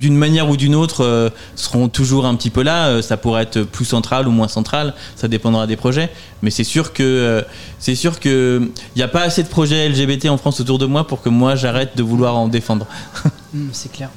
[0.00, 2.88] d'une manière ou d'une autre euh, seront toujours un petit peu là.
[2.88, 6.10] Euh, ça pourrait être plus central ou moins central, ça dépendra des projets.
[6.42, 7.42] Mais c'est sûr que euh,
[7.78, 11.06] c'est sûr que n'y a pas assez de projets LGBT en France autour de moi
[11.06, 12.86] pour que moi j'arrête de vouloir en défendre.
[13.54, 14.10] Mm, c'est clair.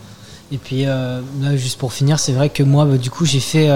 [0.51, 1.21] Et puis, là,
[1.55, 3.69] juste pour finir, c'est vrai que moi, bah, du coup, j'ai fait,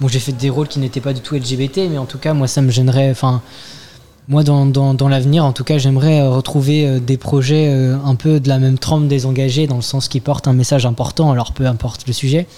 [0.00, 2.34] bon, j'ai fait des rôles qui n'étaient pas du tout LGBT, mais en tout cas,
[2.34, 3.12] moi, ça me gênerait.
[3.12, 3.40] Enfin,
[4.28, 7.96] moi, dans, dans, dans l'avenir, en tout cas, j'aimerais euh, retrouver euh, des projets euh,
[8.04, 10.84] un peu de la même trempe des engagés, dans le sens qui portent un message
[10.84, 12.48] important, alors peu importe le sujet.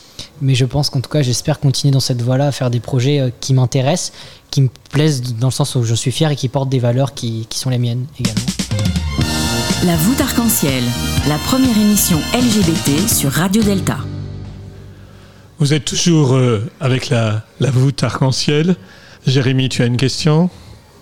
[0.41, 3.33] Mais je pense qu'en tout cas, j'espère continuer dans cette voie-là, à faire des projets
[3.41, 4.13] qui m'intéressent,
[4.51, 7.13] qui me plaisent dans le sens où je suis fier et qui portent des valeurs
[7.13, 8.41] qui, qui sont les miennes également.
[9.85, 10.85] La voûte arc-en-ciel,
[11.29, 13.99] la première émission LGBT sur Radio Delta.
[15.59, 16.39] Vous êtes toujours
[16.81, 18.77] avec la, la voûte arc-en-ciel.
[19.27, 20.49] Jérémy, tu as une question?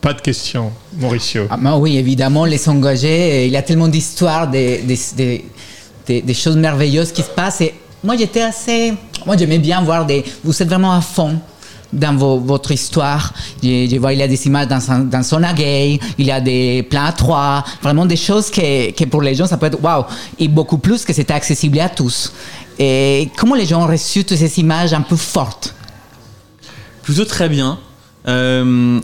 [0.06, 1.48] Pas de question, Mauricio.
[1.50, 5.44] Ah, bah oui, évidemment, les engagés, euh, il y a tellement d'histoires, des, des, des,
[6.06, 7.60] des- des choses merveilleuses qui se passent.
[7.62, 8.94] Et moi, j'étais assez.
[9.26, 10.24] Moi, j'aimais bien voir des.
[10.44, 11.40] Vous êtes vraiment à fond
[11.92, 13.34] dans vos- votre histoire.
[13.60, 16.40] Je, je vois, il y a des images dans, son- dans Gay, il y a
[16.40, 19.82] des plans à trois, vraiment des choses que, que pour les gens, ça peut être
[19.82, 20.04] waouh.
[20.38, 22.32] Et beaucoup plus que c'était accessible à tous.
[22.78, 25.74] Et comment les gens ont reçu toutes ces images un peu fortes?
[27.02, 27.80] Plutôt très bien.
[28.28, 29.00] Euh,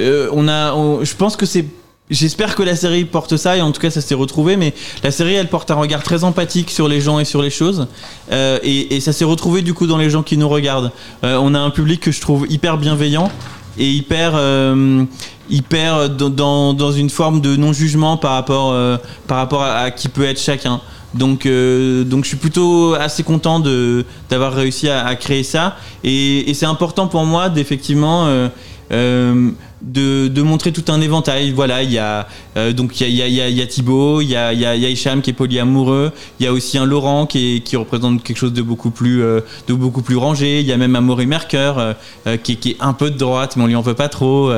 [0.00, 1.64] euh, on a, on- je pense que c'est.
[2.10, 4.56] J'espère que la série porte ça et en tout cas ça s'est retrouvé.
[4.58, 7.48] Mais la série elle porte un regard très empathique sur les gens et sur les
[7.50, 7.86] choses
[8.30, 10.92] Euh, et, et ça s'est retrouvé du coup dans les gens qui nous regardent.
[11.24, 13.30] Euh, on a un public que je trouve hyper bienveillant
[13.78, 15.04] et hyper euh,
[15.48, 19.72] hyper dans, dans, dans une forme de non jugement par rapport euh, par rapport à,
[19.84, 20.82] à qui peut être chacun.
[21.14, 25.76] Donc, euh, donc je suis plutôt assez content de d'avoir réussi à, à créer ça
[26.02, 28.48] et, et c'est important pour moi d'effectivement euh,
[28.92, 29.50] euh,
[29.84, 31.50] de, montrer tout un éventail.
[31.50, 32.26] Voilà, il y a
[32.56, 34.60] euh, donc il y a, y, a, y a Thibaut, il y a, a, il
[34.60, 38.36] y a Hicham qui est polyamoureux, il y a aussi un Laurent qui, représente quelque
[38.36, 40.60] chose de beaucoup plus euh, de beaucoup plus rangé.
[40.60, 43.64] Il y a même un Maury Merker euh, qui, est- un peu de droite, mais
[43.64, 44.52] on lui en veut pas trop.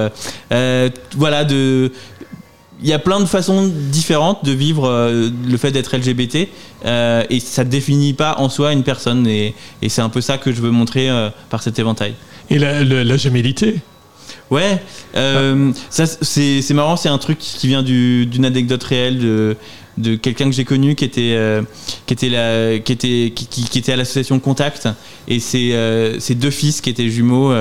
[0.50, 1.92] Voilà de
[2.82, 5.10] il y a plein de façons différentes de vivre
[5.48, 6.48] le fait d'être LGBT
[6.84, 9.54] et ça ne définit pas en soi une personne et,
[9.88, 11.08] c'est un peu ça que je veux montrer
[11.48, 12.14] par cet éventail.
[12.50, 13.16] Et la, la,
[14.50, 14.80] Ouais,
[15.16, 19.56] euh, ça c'est marrant, c'est un truc qui vient du- d'une anecdote réelle de
[19.98, 21.62] de quelqu'un que j'ai connu qui était euh,
[22.04, 24.88] qui était la, qui était qui, était à l'association Contact.
[25.26, 27.52] Et ses euh, ses deux fils qui étaient jumeaux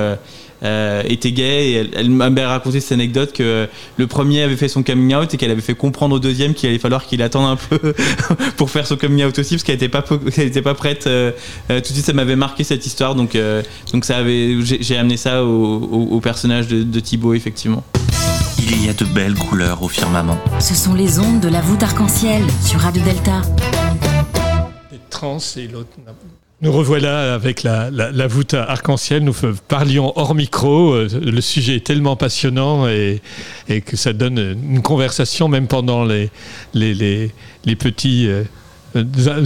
[0.62, 4.68] euh, étaient gays et elle, elle m'a raconté cette anecdote que le premier avait fait
[4.68, 7.46] son coming out et qu'elle avait fait comprendre au deuxième qu'il allait falloir qu'il attende
[7.50, 7.92] un peu
[8.56, 10.04] pour faire son coming out aussi parce qu'elle était pas
[10.38, 11.32] était pas prête euh,
[11.70, 14.82] euh, tout de suite ça m'avait marqué cette histoire donc euh, donc ça avait j'ai
[14.82, 15.48] j'ai amené ça au,
[15.78, 17.84] au- au personnage de, de Thibaut effectivement
[18.58, 20.38] Il y a de belles couleurs au firmament.
[20.60, 23.42] Ce sont les ondes de la voûte arc-en-ciel sur Radio Delta.
[24.90, 25.90] Les trans et l'autre.
[26.62, 27.90] Nous revoilà avec la,
[28.28, 29.22] voûte arc-en-ciel.
[29.22, 29.34] Nous
[29.68, 30.94] parlions hors micro.
[30.94, 33.20] Euh, Le sujet est tellement passionnant et,
[33.84, 36.30] que ça donne une conversation même pendant les,
[36.72, 38.44] les, petits euh,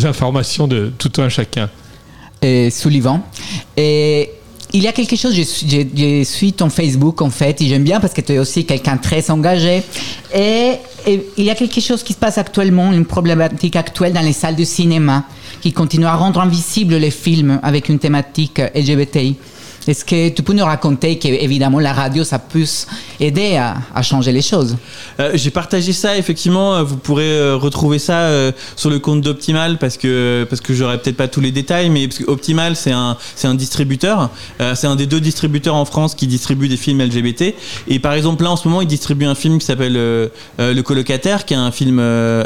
[0.05, 1.69] informations de tout un chacun.
[2.43, 3.23] et Sullivan.
[4.73, 5.43] Il y a quelque chose, je,
[6.25, 9.31] suis- ton Facebook en fait, et j'aime bien parce que tu es aussi quelqu'un très
[9.31, 9.83] engagé.
[10.35, 10.73] Et,
[11.07, 14.57] il y a quelque chose qui se passe actuellement, une problématique actuelle dans les salles
[14.57, 15.25] de cinéma,
[15.63, 19.37] qui continue à rendre invisibles les films avec une thématique LGBTI.
[19.89, 22.67] Est-ce que tu peux nous raconter qu'évidemment la radio, ça peut
[23.21, 24.77] aider à, changer les choses
[25.21, 26.75] Euh, J'ai partagé ça effectivement.
[26.75, 28.31] euh, Vous pourrez euh, retrouver ça
[28.77, 32.09] sur le compte d'Optimal parce que parce que j'aurai peut-être pas tous les détails, mais
[32.09, 34.31] parce que Optimal c'est un un distributeur.
[34.75, 37.55] C'est un des deux distributeurs en France qui distribue des films LGBT.
[37.89, 41.45] Et par exemple là en ce moment il distribue un film qui s'appelle Le colocataire,
[41.45, 41.99] qui est un film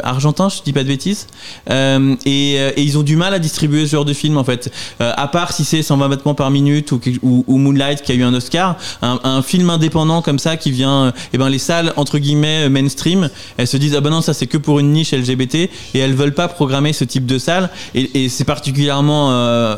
[0.03, 1.27] argentin, je dis pas de bêtises.
[1.69, 4.71] Et, ils ont du mal à distribuer ce genre de film en fait.
[4.99, 8.77] À part si c'est 120 battements par minute ou Moonlight qui a eu un Oscar,
[9.01, 13.29] un, un film indépendant comme ça qui vient, et ben les salles entre guillemets mainstream,
[13.57, 16.13] elles se disent ah ben non ça c'est que pour une niche LGBT et elles
[16.15, 17.69] veulent pas programmer ce type de salle.
[17.93, 19.75] Et, c'est particulièrement euh,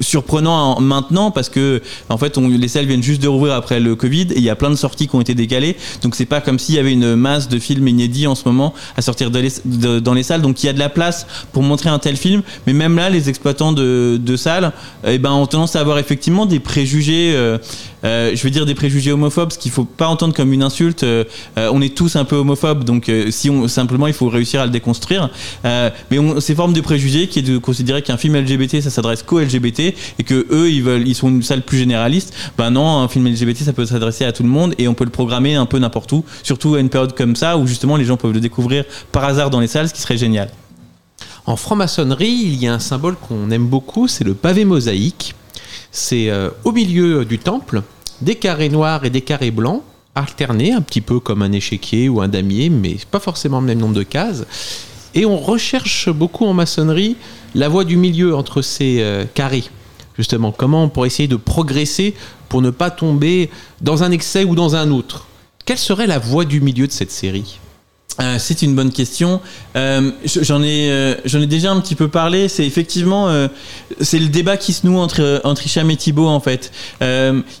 [0.00, 3.80] surprenant en- maintenant parce que en fait on, les salles viennent juste de rouvrir après
[3.80, 5.76] le Covid et il y a plein de sorties qui ont été décalées.
[6.02, 8.74] Donc c'est pas comme s'il y avait une masse de films inédits en ce moment
[8.96, 10.42] à sortir les- dans les salles.
[10.42, 12.42] Donc il y a de la place pour montrer un tel film.
[12.66, 14.72] Mais même là les exploitants de, de salles
[15.06, 17.58] eh ben ont tendance à avoir effectivement des préjugés euh,
[18.06, 21.02] euh, je veux dire des préjugés homophobes ce qu'il faut pas entendre comme une insulte
[21.02, 21.24] euh,
[21.58, 24.64] euh, on est tous un peu homophobes donc si on simplement il faut réussir à
[24.64, 25.30] le déconstruire
[25.64, 29.40] mais ces formes de préjugés qui est de considérer qu'un film LGBT ça s'adresse qu'aux
[29.40, 29.80] LGBT
[30.18, 33.26] et que eux ils veulent ils sont une salle plus généraliste ben non un film
[33.26, 35.78] LGBT ça peut s'adresser à tout le monde et on peut le programmer un peu
[35.78, 38.84] n'importe où surtout à une période comme ça où justement les gens peuvent le découvrir
[39.10, 40.50] par hasard dans les salles ce qui serait génial
[41.46, 45.34] En franc-maçonnerie, il y a un symbole qu'on aime beaucoup, c'est le pavé mosaïque.
[45.92, 46.30] C'est
[46.64, 47.82] au milieu du temple,
[48.20, 49.82] des carrés noirs et des carrés blancs,
[50.14, 53.78] alternés, un petit peu comme un échiquier ou un damier, mais pas forcément le même
[53.78, 54.44] nombre de cases.
[55.14, 57.16] Et on recherche beaucoup en maçonnerie
[57.54, 59.64] la voie du milieu entre ces euh, carrés.
[60.16, 62.14] Justement, comment pour essayer de progresser
[62.48, 63.50] pour ne pas tomber
[63.80, 65.26] dans un excès ou dans un autre?
[65.64, 67.58] Quelle serait la voie du milieu de cette série?
[68.20, 69.40] Euh, c'est une bonne question.
[69.76, 72.48] Euh, je- j'en ai, euh, j'en ai déjà un petit peu parlé.
[72.48, 73.28] C'est effectivement,
[74.00, 76.72] c'est le débat qui se noue entre entre Hicham et Thibaut en fait.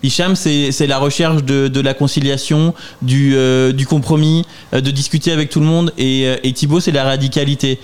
[0.02, 3.36] Hicham, c'est c'est la recherche de, de la conciliation, du
[3.74, 5.92] du compromis, de discuter avec tout le monde.
[5.98, 7.78] Et, et Thibaut, c'est la radicalité.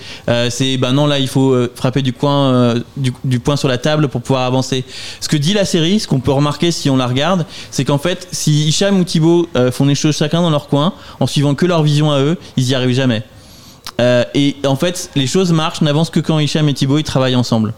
[0.49, 4.21] C'est ben non là, il faut frapper du coin du, poing sur la table pour
[4.21, 4.83] pouvoir avancer.
[5.19, 7.97] Ce que dit la série, ce qu'on peut remarquer si on la regarde, c'est qu'en
[7.99, 11.65] fait, si Hicham ou Thibaut font les choses chacun dans leur coin, en suivant que
[11.65, 12.37] leur vision à eux,
[12.69, 13.23] y arrivent jamais.
[13.99, 17.35] Euh, et en fait, les choses marchent, n'avancent que quand Hicham et Thibaut ils travaillent
[17.35, 17.73] ensemble.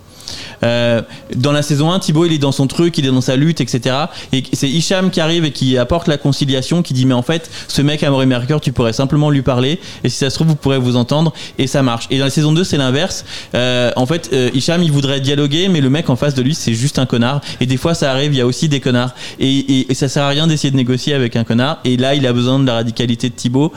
[0.63, 1.01] Euh,
[1.35, 3.61] dans la saison 1, Thibaut il est dans son truc, il est dans sa lutte,
[3.61, 3.95] etc.
[4.33, 7.49] Et c'est Hicham qui arrive et qui apporte la conciliation, qui dit mais en fait
[7.67, 10.47] ce mec à Maury Mercure tu pourrais simplement lui parler et si ça se trouve
[10.47, 12.07] vous pourrez vous entendre et ça marche.
[12.09, 13.25] Et dans la saison 2 c'est l'inverse.
[13.53, 16.55] Euh, en fait euh, Hicham il voudrait dialoguer mais le mec en face de lui
[16.55, 19.13] c'est juste un connard et des fois ça arrive il y a aussi des connards
[19.39, 22.33] et, ça sert à rien d'essayer de négocier avec un connard et là il a
[22.33, 23.71] besoin de la radicalité de Thibaut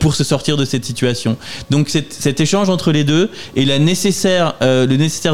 [0.00, 1.36] pour se sortir de cette situation.
[1.70, 4.54] Donc cet, échange entre les deux et le nécessaire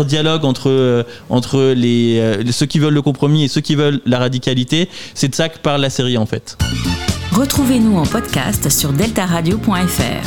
[0.05, 4.01] dialogue entre, euh, entre les, euh, ceux qui veulent le compromis et ceux qui veulent
[4.07, 6.57] la radicalité, c'est de ça que parle la série en fait.
[7.33, 10.27] Retrouvez-nous en podcast sur deltaradio.fr.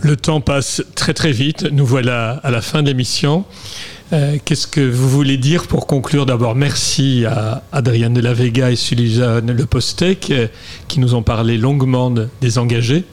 [0.00, 1.68] Le temps passe très très vite.
[1.70, 3.44] Nous voilà à la fin de l'émission.
[4.12, 8.70] Euh, Qu'est-ce que vous voulez dire pour conclure D'abord, merci à Adrienne de la Vega
[8.70, 10.48] et Suzanne Le Postec euh,
[10.88, 13.04] qui nous ont parlé longuement de- des engagés.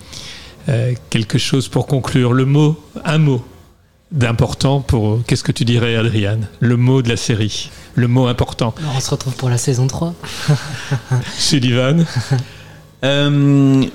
[0.67, 2.33] Euh, quelque chose pour conclure?
[2.33, 3.43] Le mot, un mot
[4.11, 5.19] d'important pour.
[5.27, 7.69] Qu'est-ce que tu dirais, Adrienne Le mot de la série.
[7.95, 8.73] Le mot important.
[8.79, 10.13] Alors, on se retrouve pour la saison 3.
[11.37, 12.05] Sullivan
[13.05, 13.85] Euh,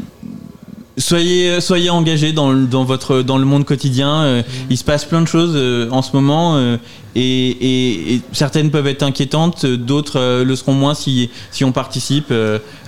[0.97, 4.23] soyez, soyez engagés dans, le- dans, votre, dans le monde quotidien.
[4.23, 6.79] Euh, Il se passe plein de choses euh, en ce moment euh,
[7.15, 12.33] et, et- et certaines peuvent être inquiétantes, d'autres le seront moins si, si on participe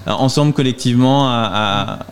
[0.07, 2.07] ensemble collectivement à, à-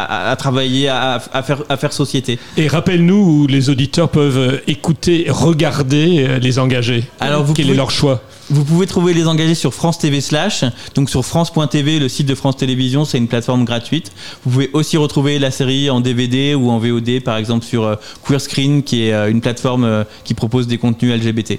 [0.00, 2.38] à- à travailler, à, à faire, à faire société.
[2.56, 7.04] Et rappelle-nous où les auditeurs peuvent euh, écouter, regarder euh, les engagés.
[7.20, 8.22] Alors, vous Quel pouvez- est leur choix?
[8.50, 10.64] Vous pouvez trouver les engagés sur France TV slash,
[10.94, 14.12] donc sur France.tv, le site de France Télévisions, c'est une plateforme gratuite.
[14.44, 17.94] Vous pouvez aussi retrouver la série en DVD ou en VOD, par exemple sur euh,
[18.26, 21.58] Queer Screen, qui est une plateforme qui propose des contenus LGBT.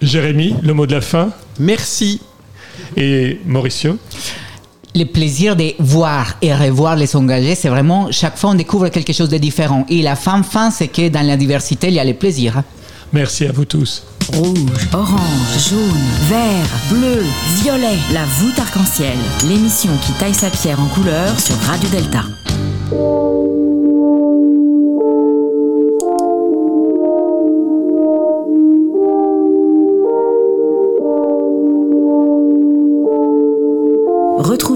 [0.00, 1.30] Jérémy, le mot de la fin?
[1.58, 2.20] Merci.
[2.96, 3.98] Et Mauricio?
[4.94, 9.12] Le plaisir de voir et revoir les engagés, c'est vraiment, chaque fois on découvre quelque
[9.12, 9.86] chose de différent.
[9.88, 12.62] Et la fin, fin, c'est que dans la diversité, il y a le plaisir.
[13.12, 14.02] Merci à vous tous.
[14.32, 17.24] Rouge, orange, jaune, vert, bleu,
[17.62, 17.98] violet.
[18.12, 19.18] La voûte arc-en-ciel.
[19.48, 22.22] L'émission qui taille sa pierre en couleur sur Radio Delta.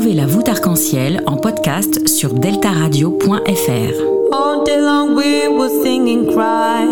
[0.07, 3.93] Retrouvez la voûte arc-en-ciel en podcast sur deltaradio.fr.
[4.33, 6.87] All day long we will sing and cry.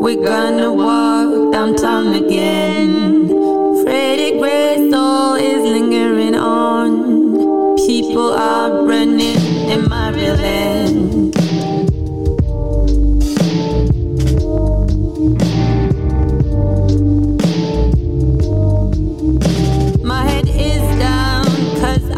[0.00, 3.28] We're gonna walk downtown again.
[3.84, 7.76] Freddie Gray soul is lingering on.
[7.86, 8.61] People are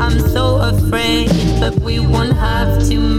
[0.04, 1.30] I'm so afraid.
[1.60, 3.13] But we won't have to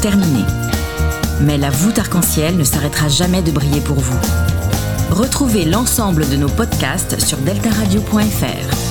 [0.00, 0.46] terminée.
[1.40, 4.18] Mais la voûte arc-en-ciel ne s'arrêtera jamais de briller pour vous.
[5.10, 8.89] Retrouvez l'ensemble de nos podcasts sur deltaradio.fr.